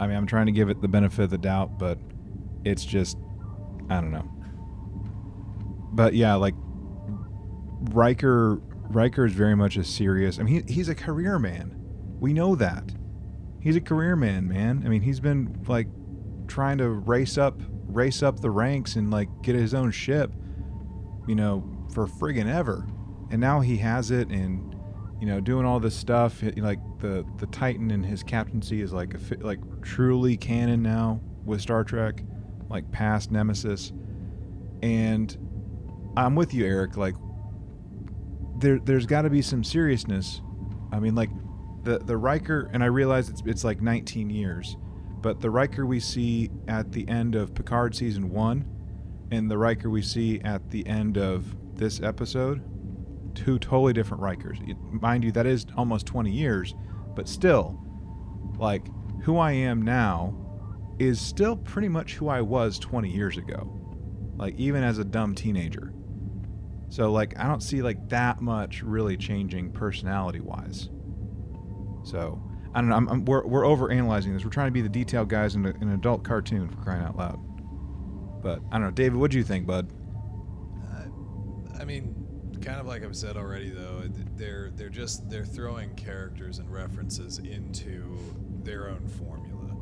[0.00, 1.98] I mean, I'm trying to give it the benefit of the doubt, but
[2.64, 3.18] it's just,
[3.90, 4.28] I don't know.
[5.92, 6.54] But yeah, like
[7.90, 10.38] Riker, Riker is very much a serious.
[10.38, 11.76] I mean, he, he's a career man.
[12.18, 12.92] We know that.
[13.60, 14.82] He's a career man, man.
[14.86, 15.86] I mean, he's been like
[16.48, 17.60] trying to race up,
[17.90, 20.32] race up the ranks and like get his own ship
[21.30, 21.62] you know,
[21.94, 22.84] for friggin' ever.
[23.30, 24.74] And now he has it and,
[25.20, 26.42] you know, doing all this stuff.
[26.56, 31.60] Like the, the Titan and his captaincy is like, a, like truly canon now with
[31.60, 32.24] Star Trek,
[32.68, 33.92] like past Nemesis.
[34.82, 35.36] And
[36.16, 36.96] I'm with you, Eric.
[36.96, 37.14] Like,
[38.58, 40.42] there, there's got to be some seriousness.
[40.90, 41.30] I mean, like,
[41.84, 44.76] the, the Riker, and I realize it's, it's like 19 years,
[45.22, 48.64] but the Riker we see at the end of Picard season one
[49.30, 52.62] and the Riker we see at the end of this episode,
[53.34, 54.60] two totally different Rikers.
[55.00, 56.74] Mind you, that is almost 20 years,
[57.14, 57.80] but still,
[58.58, 58.86] like,
[59.22, 60.34] who I am now
[60.98, 63.76] is still pretty much who I was 20 years ago.
[64.36, 65.92] Like, even as a dumb teenager.
[66.88, 70.90] So, like, I don't see, like, that much really changing personality wise.
[72.02, 72.42] So,
[72.74, 72.96] I don't know.
[72.96, 74.44] I'm, I'm, we're, we're over analyzing this.
[74.44, 77.02] We're trying to be the detailed guys in, a, in an adult cartoon for crying
[77.02, 77.40] out loud.
[78.42, 79.18] But I don't know, David.
[79.18, 79.90] What do you think, bud?
[80.92, 82.14] Uh, I mean,
[82.62, 84.04] kind of like I've said already, though,
[84.36, 88.16] they're they're just they're throwing characters and references into
[88.62, 89.76] their own formula.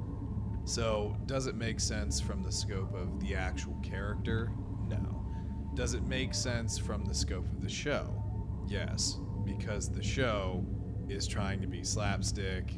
[0.64, 4.51] So, does it make sense from the scope of the actual character?
[4.89, 5.26] No.
[5.74, 8.22] Does it make sense from the scope of the show?
[8.66, 10.64] Yes, because the show
[11.09, 12.73] is trying to be slapstick,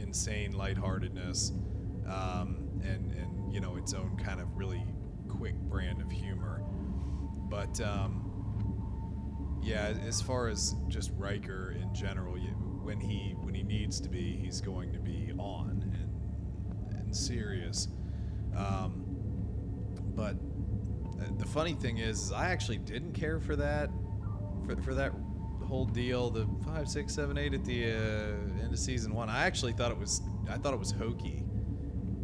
[0.00, 1.52] insane lightheartedness,
[2.06, 4.84] um, and and you know its own kind of really
[5.28, 6.62] quick brand of humor.
[7.48, 12.50] But um, yeah, as far as just Riker in general, you,
[12.82, 17.88] when he when he needs to be, he's going to be on and and serious.
[18.56, 19.04] Um,
[20.14, 20.36] but
[21.20, 23.90] uh, the funny thing is, is I actually didn't care for that
[24.66, 25.12] for, for that
[25.72, 29.46] whole deal the five six seven eight at the uh, end of season one i
[29.46, 30.20] actually thought it was
[30.50, 31.42] i thought it was hokey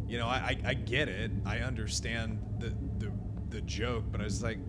[0.07, 3.11] you know i i, I get it i understand the, the
[3.49, 4.59] the joke but i was like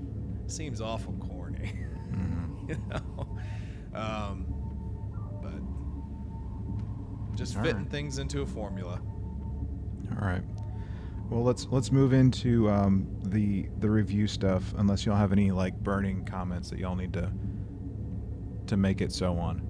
[0.47, 1.75] seems awful corny
[2.69, 3.29] you know
[3.95, 4.47] um
[5.43, 7.91] but just All fitting right.
[7.91, 8.99] things into a formula
[10.19, 10.43] All right.
[11.29, 14.75] Well, let's let's move into um, the the review stuff.
[14.77, 17.31] Unless y'all have any like burning comments that y'all need to
[18.71, 19.63] to make it so on.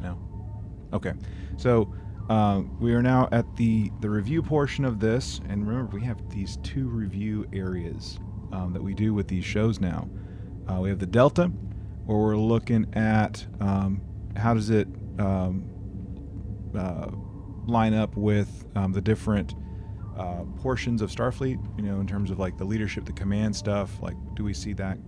[0.00, 0.18] No.
[0.92, 1.12] Okay.
[1.56, 1.92] So
[2.28, 6.30] um, we are now at the the review portion of this, and remember we have
[6.30, 8.18] these two review areas
[8.52, 10.08] um, that we do with these shows now.
[10.68, 11.46] Uh, we have the Delta,
[12.06, 14.00] where we're looking at um,
[14.36, 14.86] how does it
[15.18, 15.68] um,
[16.76, 17.10] uh,
[17.66, 19.54] line up with um, the different
[20.16, 24.00] uh, portions of Starfleet, you know, in terms of like the leadership, the command stuff.
[24.00, 24.98] Like, do we see that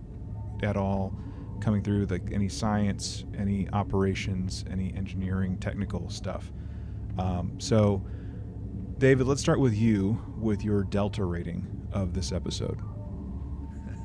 [0.61, 1.17] at all
[1.63, 2.05] coming through?
[2.05, 6.51] Like any science, any operations, any engineering, technical stuff.
[7.17, 8.03] Um, so,
[8.97, 12.79] David, let's start with you with your Delta rating of this episode.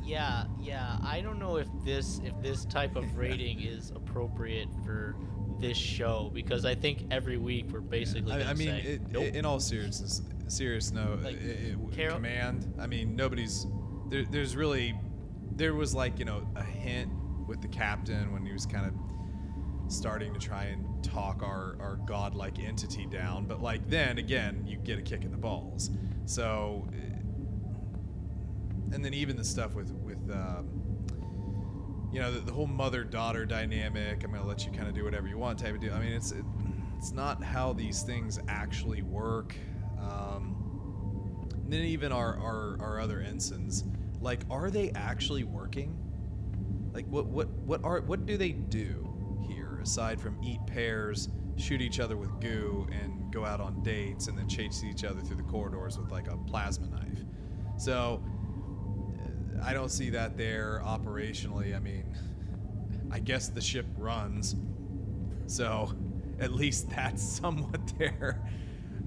[0.04, 0.96] Yeah, yeah.
[1.02, 5.14] I don't know if this if this type of rating is appropriate for
[5.60, 8.32] this show because I think every week we're basically.
[8.32, 9.34] I, I mean, say, it, nope.
[9.34, 12.72] in all seriousness, serious no, Like, it, it, Carol- command.
[12.80, 13.66] I mean, nobody's
[14.08, 14.24] there.
[14.24, 14.98] There's really,
[15.52, 17.12] there was like you know a hint
[17.48, 18.92] with the captain when he was kind of
[19.90, 24.76] starting to try and talk our our godlike entity down, but like then again, you
[24.76, 25.90] get a kick in the balls.
[26.26, 27.18] So, eh,
[28.92, 30.30] and then even the stuff with with.
[30.30, 30.84] Um,
[32.10, 35.04] you know the, the whole mother daughter dynamic i'm to let you kind of do
[35.04, 36.42] whatever you want type of deal i mean it's it,
[36.98, 39.54] it's not how these things actually work.
[40.00, 43.84] Um, and then even our, our our other ensigns,
[44.20, 45.96] like, are they actually working?
[46.98, 49.08] Like, what what what are what do they do
[49.46, 54.26] here aside from eat pears, shoot each other with goo, and go out on dates,
[54.26, 57.24] and then chase each other through the corridors with like a plasma knife?
[57.78, 58.20] So.
[59.60, 61.74] I don't see that there operationally.
[61.74, 62.04] I mean,
[63.10, 64.54] I guess the ship runs,
[65.46, 65.92] so
[66.38, 68.40] at least that's somewhat there.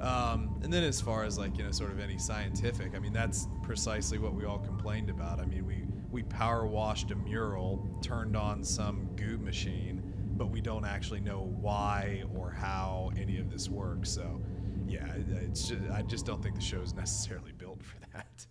[0.01, 3.13] Um, and then as far as like you know, sort of any scientific, I mean,
[3.13, 5.39] that's precisely what we all complained about.
[5.39, 5.80] I mean, we
[6.11, 10.01] we power washed a mural, turned on some goo machine,
[10.35, 14.09] but we don't actually know why or how any of this works.
[14.09, 14.41] So,
[14.87, 15.07] yeah,
[15.41, 18.45] it's just, I just don't think the show is necessarily built for that.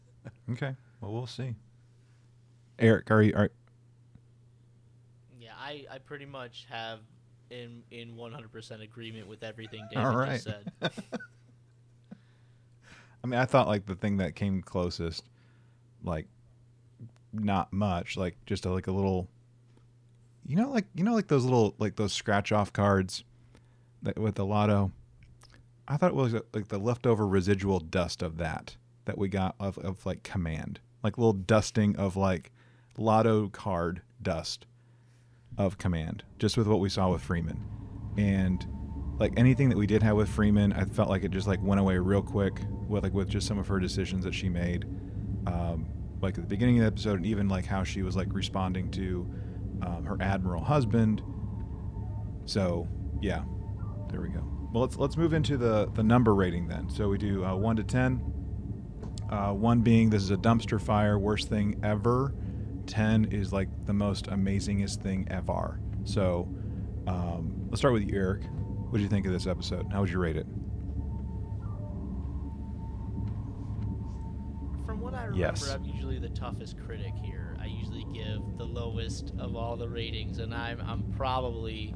[0.51, 0.75] Okay.
[1.01, 1.55] Well, we'll see.
[2.79, 3.35] Eric, are you?
[3.35, 3.51] Are,
[5.39, 7.01] Yeah, I, I pretty much have
[7.51, 10.43] in in 100% agreement with everything David all right.
[10.43, 10.45] just
[10.81, 10.93] said.
[13.23, 15.25] I mean, I thought like the thing that came closest,
[16.03, 16.27] like,
[17.33, 19.29] not much, like just a, like a little.
[20.47, 23.25] You know, like you know, like those little like those scratch off cards,
[24.03, 24.93] that with the lotto.
[25.87, 29.57] I thought it was uh, like the leftover residual dust of that that we got
[29.59, 32.53] of, of like command, like little dusting of like
[32.97, 34.67] lotto card dust
[35.59, 37.63] of command, just with what we saw with Freeman,
[38.17, 38.67] and
[39.19, 41.81] like anything that we did have with Freeman, I felt like it just like went
[41.81, 44.85] away real quick with like with just some of her decisions that she made,
[45.47, 45.87] um,
[46.21, 48.91] like at the beginning of the episode, and even like how she was like responding
[48.93, 49.29] to
[49.83, 51.23] um, her admiral husband.
[52.45, 52.89] So
[53.21, 53.43] yeah,
[54.11, 54.43] there we go.
[54.73, 56.89] Well, let's let's move into the the number rating then.
[56.91, 58.21] So we do uh, one to ten.
[59.31, 62.35] Uh, one being this is a dumpster fire, worst thing ever.
[62.87, 65.81] Ten is like the most amazingest thing ever.
[66.05, 66.49] So
[67.07, 68.43] um, let's start with you, Eric.
[68.45, 69.87] What did you think of this episode?
[69.93, 70.47] How would you rate it?
[75.11, 75.71] What I remember, Yes.
[75.71, 77.57] I'm usually the toughest critic here.
[77.61, 81.95] I usually give the lowest of all the ratings, and I'm I'm probably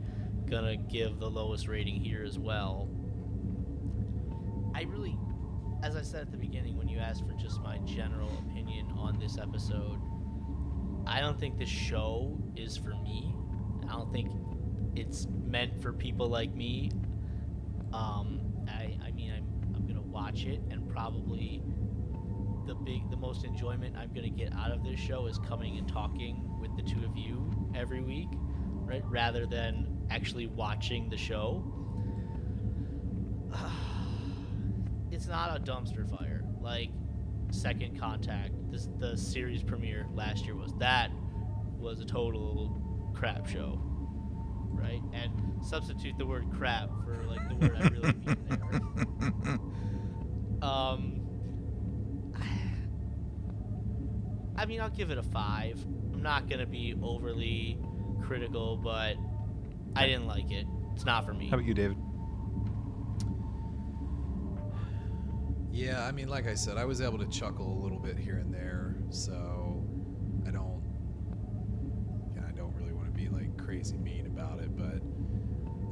[0.49, 2.89] gonna give the lowest rating here as well.
[4.75, 5.17] I really,
[5.83, 9.19] as I said at the beginning, when you asked for just my general opinion on
[9.19, 9.99] this episode,
[11.07, 13.35] I don't think this show is for me.
[13.89, 14.31] I don't think
[14.97, 16.91] it's meant for people like me.
[17.93, 21.63] Um, I, I mean, I'm, I'm gonna watch it and probably
[22.67, 25.89] the big the most enjoyment I'm gonna get out of this show is coming and
[25.89, 28.29] talking with the two of you every week,
[28.85, 29.03] right?
[29.07, 31.65] Rather than actually watching the show.
[35.11, 36.91] It's not a dumpster fire like
[37.53, 38.53] Second Contact.
[38.73, 40.73] This the series premiere last year was.
[40.81, 41.13] That
[41.79, 43.81] was a total crap show,
[44.71, 45.01] right?
[45.13, 45.31] And
[45.65, 49.59] substitute the word crap for like the word I really mean there.
[50.63, 51.24] Um,
[54.57, 55.85] I mean, I'll give it a five.
[56.13, 57.79] I'm not gonna be overly
[58.23, 59.17] critical, but
[59.97, 60.67] I didn't like it.
[60.95, 61.49] It's not for me.
[61.49, 61.97] How about you, David?
[65.73, 68.37] Yeah, I mean, like I said, I was able to chuckle a little bit here
[68.37, 69.85] and there, so
[70.47, 70.81] I don't,
[72.37, 75.03] yeah, I don't really want to be like crazy mean about it, but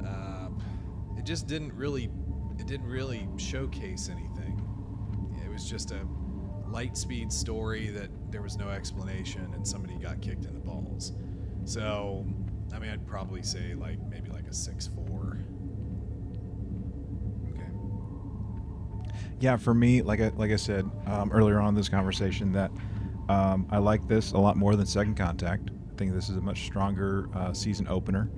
[0.07, 0.63] um,
[1.17, 2.09] it just didn't really,
[2.57, 4.61] it didn't really showcase anything.
[5.45, 6.07] It was just a
[6.69, 11.13] light speed story that there was no explanation, and somebody got kicked in the balls.
[11.65, 12.25] So,
[12.73, 15.37] I mean, I'd probably say like maybe like a six four.
[17.51, 17.69] Okay.
[19.39, 22.71] Yeah, for me, like I like I said um, earlier on in this conversation, that
[23.29, 25.69] um, I like this a lot more than Second Contact.
[25.69, 28.31] I think this is a much stronger uh, season opener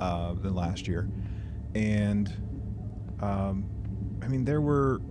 [0.00, 1.06] uh, than last year,
[1.74, 2.32] and
[3.20, 3.68] um,
[4.22, 5.02] I mean there were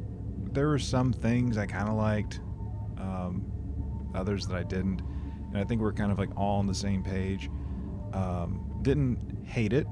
[0.53, 2.39] there were some things I kind of liked,
[4.17, 5.01] others that I didn't,
[5.49, 7.49] and I think we're kind of like all on the same page.
[8.13, 9.87] Um, didn't hate it.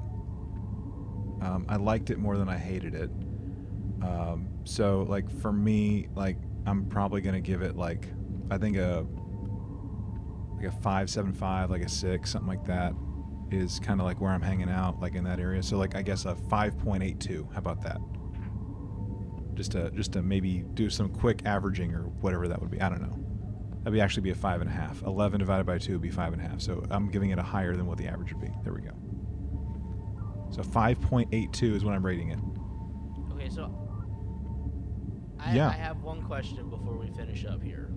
[1.42, 3.10] Um, I liked it more than I hated it.
[4.02, 6.36] Um, so like for me, like
[6.66, 8.08] I'm probably gonna give it like
[8.50, 9.06] I think a
[10.56, 12.92] like a five seven five, like a six, something like that,
[13.50, 15.62] is kind of like where I'm hanging out, like in that area.
[15.62, 17.48] So like I guess a five point eight two.
[17.52, 17.98] How about that?
[19.54, 22.80] Just to just to maybe do some quick averaging or whatever that would be.
[22.80, 23.25] I don't know.
[23.86, 25.00] That'd be actually be a five and a half.
[25.02, 26.60] Eleven divided by two would be five and a half.
[26.60, 28.50] So I'm giving it a higher than what the average would be.
[28.64, 28.90] There we go.
[30.50, 32.40] So five point eight two is what I'm rating it.
[33.32, 33.70] Okay, so
[35.38, 35.68] I, Yeah.
[35.68, 37.92] I have one question before we finish up here.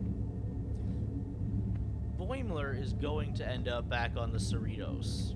[2.20, 5.34] Boimler is going to end up back on the Cerritos.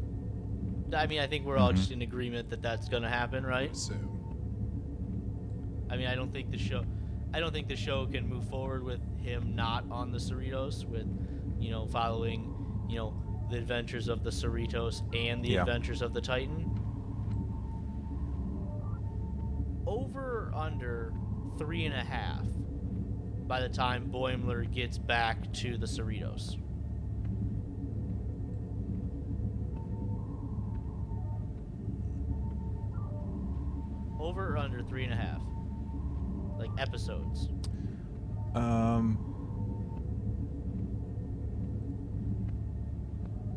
[0.96, 1.78] I mean, I think we're all Mhm.
[1.78, 3.72] just in agreement that that's going to happen, right?
[3.72, 4.08] Assume.
[5.90, 6.84] I mean, I don't think the show,
[7.34, 11.08] I don't think the show can move forward with him not on the Cerritos, with,
[11.60, 12.54] you know, following,
[12.90, 13.14] you know,
[13.50, 15.62] the adventures of the Cerritos and the Yeah.
[15.62, 16.70] adventures of the Titan.
[19.86, 21.14] Over under
[21.58, 22.45] three and a half
[23.48, 26.58] by the time Boimler gets back to the Cerritos.
[34.20, 35.41] Over or under three and a half,
[36.58, 37.50] like episodes.
[38.56, 39.18] Um,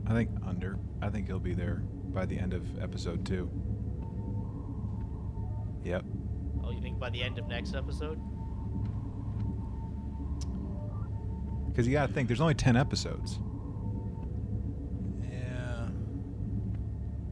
[0.06, 0.78] I think under.
[1.02, 1.82] I think he'll be there
[2.14, 3.50] by the end of episode two.
[5.84, 6.04] Yep.
[6.64, 8.18] Oh, you think by the end of next episode?
[11.68, 13.38] Because you got to think, there's only ten episodes.
[15.22, 15.88] Yeah.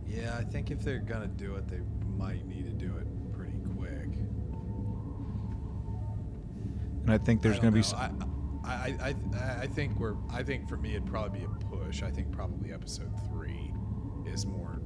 [0.07, 1.81] Yeah, I think if they're gonna do it, they
[2.19, 2.74] might need to it
[7.05, 7.81] And I think there's going to be.
[7.81, 7.87] know.
[7.87, 7.95] s-
[8.65, 10.15] I, I, I, I think we're.
[10.31, 12.03] I think for me, it'd probably be a push.
[12.03, 13.73] I think probably episode three
[14.27, 14.81] is more,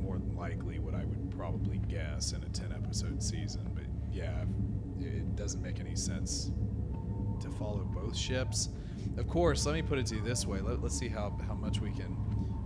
[0.00, 3.70] more than likely what I would probably guess in a ten episode season.
[3.74, 4.42] But yeah,
[5.00, 6.50] it doesn't make any sense
[7.40, 8.70] to follow both ships.
[9.16, 10.60] Of course, let me put it to you this way.
[10.60, 12.16] Let, let's see how, how much we can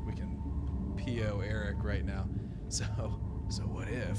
[0.07, 0.41] we can
[0.97, 2.27] PO Eric right now.
[2.69, 2.85] So
[3.49, 4.19] so what if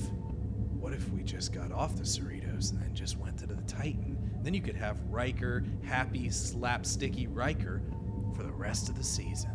[0.79, 4.06] what if we just got off the Cerritos and then just went to the Titan?
[4.43, 7.81] Then you could have Riker, happy, slapsticky Riker,
[8.35, 9.51] for the rest of the season.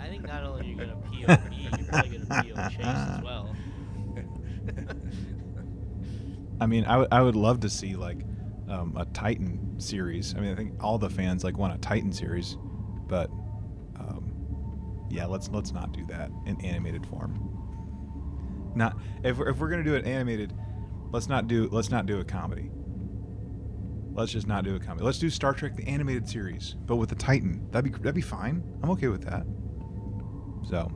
[0.00, 1.12] I think not only are you gonna POP,
[1.52, 3.54] you're probably gonna PO Chase as well.
[6.60, 8.18] I mean, I would- I would love to see like
[8.68, 10.34] um, a Titan series.
[10.36, 12.56] I mean, I think all the fans like want a Titan series,
[13.08, 13.30] but
[13.98, 14.32] um,
[15.10, 17.49] yeah, let's let's not do that in animated form.
[18.74, 20.54] Not if we're, if we're gonna do it animated,
[21.12, 22.70] let's not do let's not do a comedy.
[24.12, 25.04] Let's just not do a comedy.
[25.04, 27.66] Let's do Star Trek the animated series, but with the Titan.
[27.70, 28.62] That'd be that'd be fine.
[28.82, 29.46] I'm okay with that.
[30.68, 30.90] So,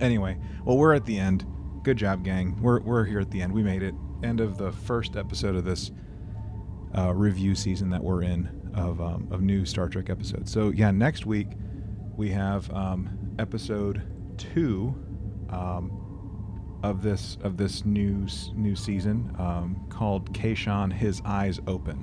[0.00, 1.46] anyway, well, we're at the end.
[1.82, 2.60] Good job, gang.
[2.60, 3.52] We're we're here at the end.
[3.52, 3.94] We made it.
[4.22, 5.90] End of the first episode of this
[6.96, 10.52] uh, review season that we're in of um, of new Star Trek episodes.
[10.52, 11.48] So yeah, next week
[12.16, 14.02] we have um, episode
[14.38, 14.94] two
[15.50, 16.03] um,
[16.84, 21.96] of this of this new new season um, called Kayshon His Eyes Open.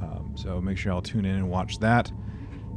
[0.00, 2.10] Um, so make sure y'all tune in and watch that,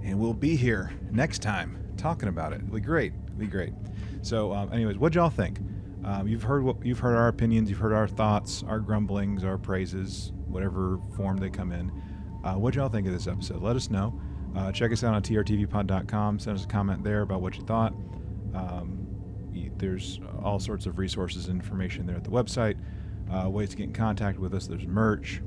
[0.04, 2.58] and we'll be here next time talking about it.
[2.58, 3.14] It'll be great.
[3.26, 3.74] It'll be great.
[4.22, 5.60] So, um, anyways, what y'all think?
[6.04, 9.58] Um, you've heard what you've heard our opinions, you've heard our thoughts, our grumblings, our
[9.58, 11.90] praises, whatever form they come in.
[12.44, 13.62] Uh, what y'all think of this episode?
[13.62, 14.20] Let us know.
[14.58, 16.40] Uh, check us out on trtvpod.com.
[16.40, 17.94] Send us a comment there about what you thought.
[18.54, 18.99] Um,
[19.80, 22.78] there's all sorts of resources and information there at the website.
[23.32, 24.66] Uh, ways to get in contact with us.
[24.66, 25.42] There's merch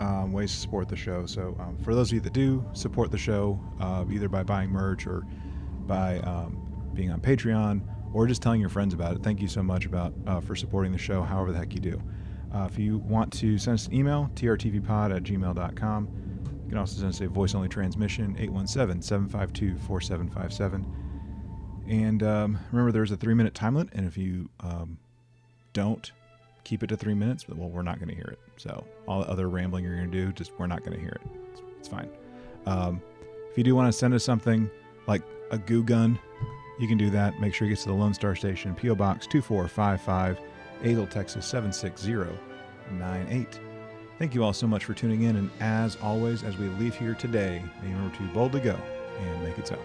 [0.00, 1.26] um, ways to support the show.
[1.26, 4.70] So, um, for those of you that do support the show, uh, either by buying
[4.70, 5.24] merch or
[5.86, 7.82] by um, being on Patreon
[8.12, 10.92] or just telling your friends about it, thank you so much about uh, for supporting
[10.92, 12.00] the show, however the heck you do.
[12.54, 16.08] Uh, if you want to send us an email, trtvpod at gmail.com.
[16.64, 21.07] You can also send us a voice only transmission, 817 752 4757.
[21.88, 24.98] And um, remember, there's a three minute time limit, and if you um,
[25.72, 26.12] don't
[26.64, 28.38] keep it to three minutes, well, we're not going to hear it.
[28.58, 31.12] So all the other rambling you're going to do, just we're not going to hear
[31.12, 31.22] it.
[31.52, 32.10] It's, it's fine.
[32.66, 33.00] Um,
[33.50, 34.70] if you do want to send us something
[35.06, 36.18] like a goo gun,
[36.78, 37.40] you can do that.
[37.40, 40.38] Make sure it gets to the Lone Star Station, PO Box 2455,
[40.82, 43.60] Azle, Texas 76098.
[44.18, 47.14] Thank you all so much for tuning in, and as always, as we leave here
[47.14, 48.78] today, remember to boldly go
[49.20, 49.78] and make it so.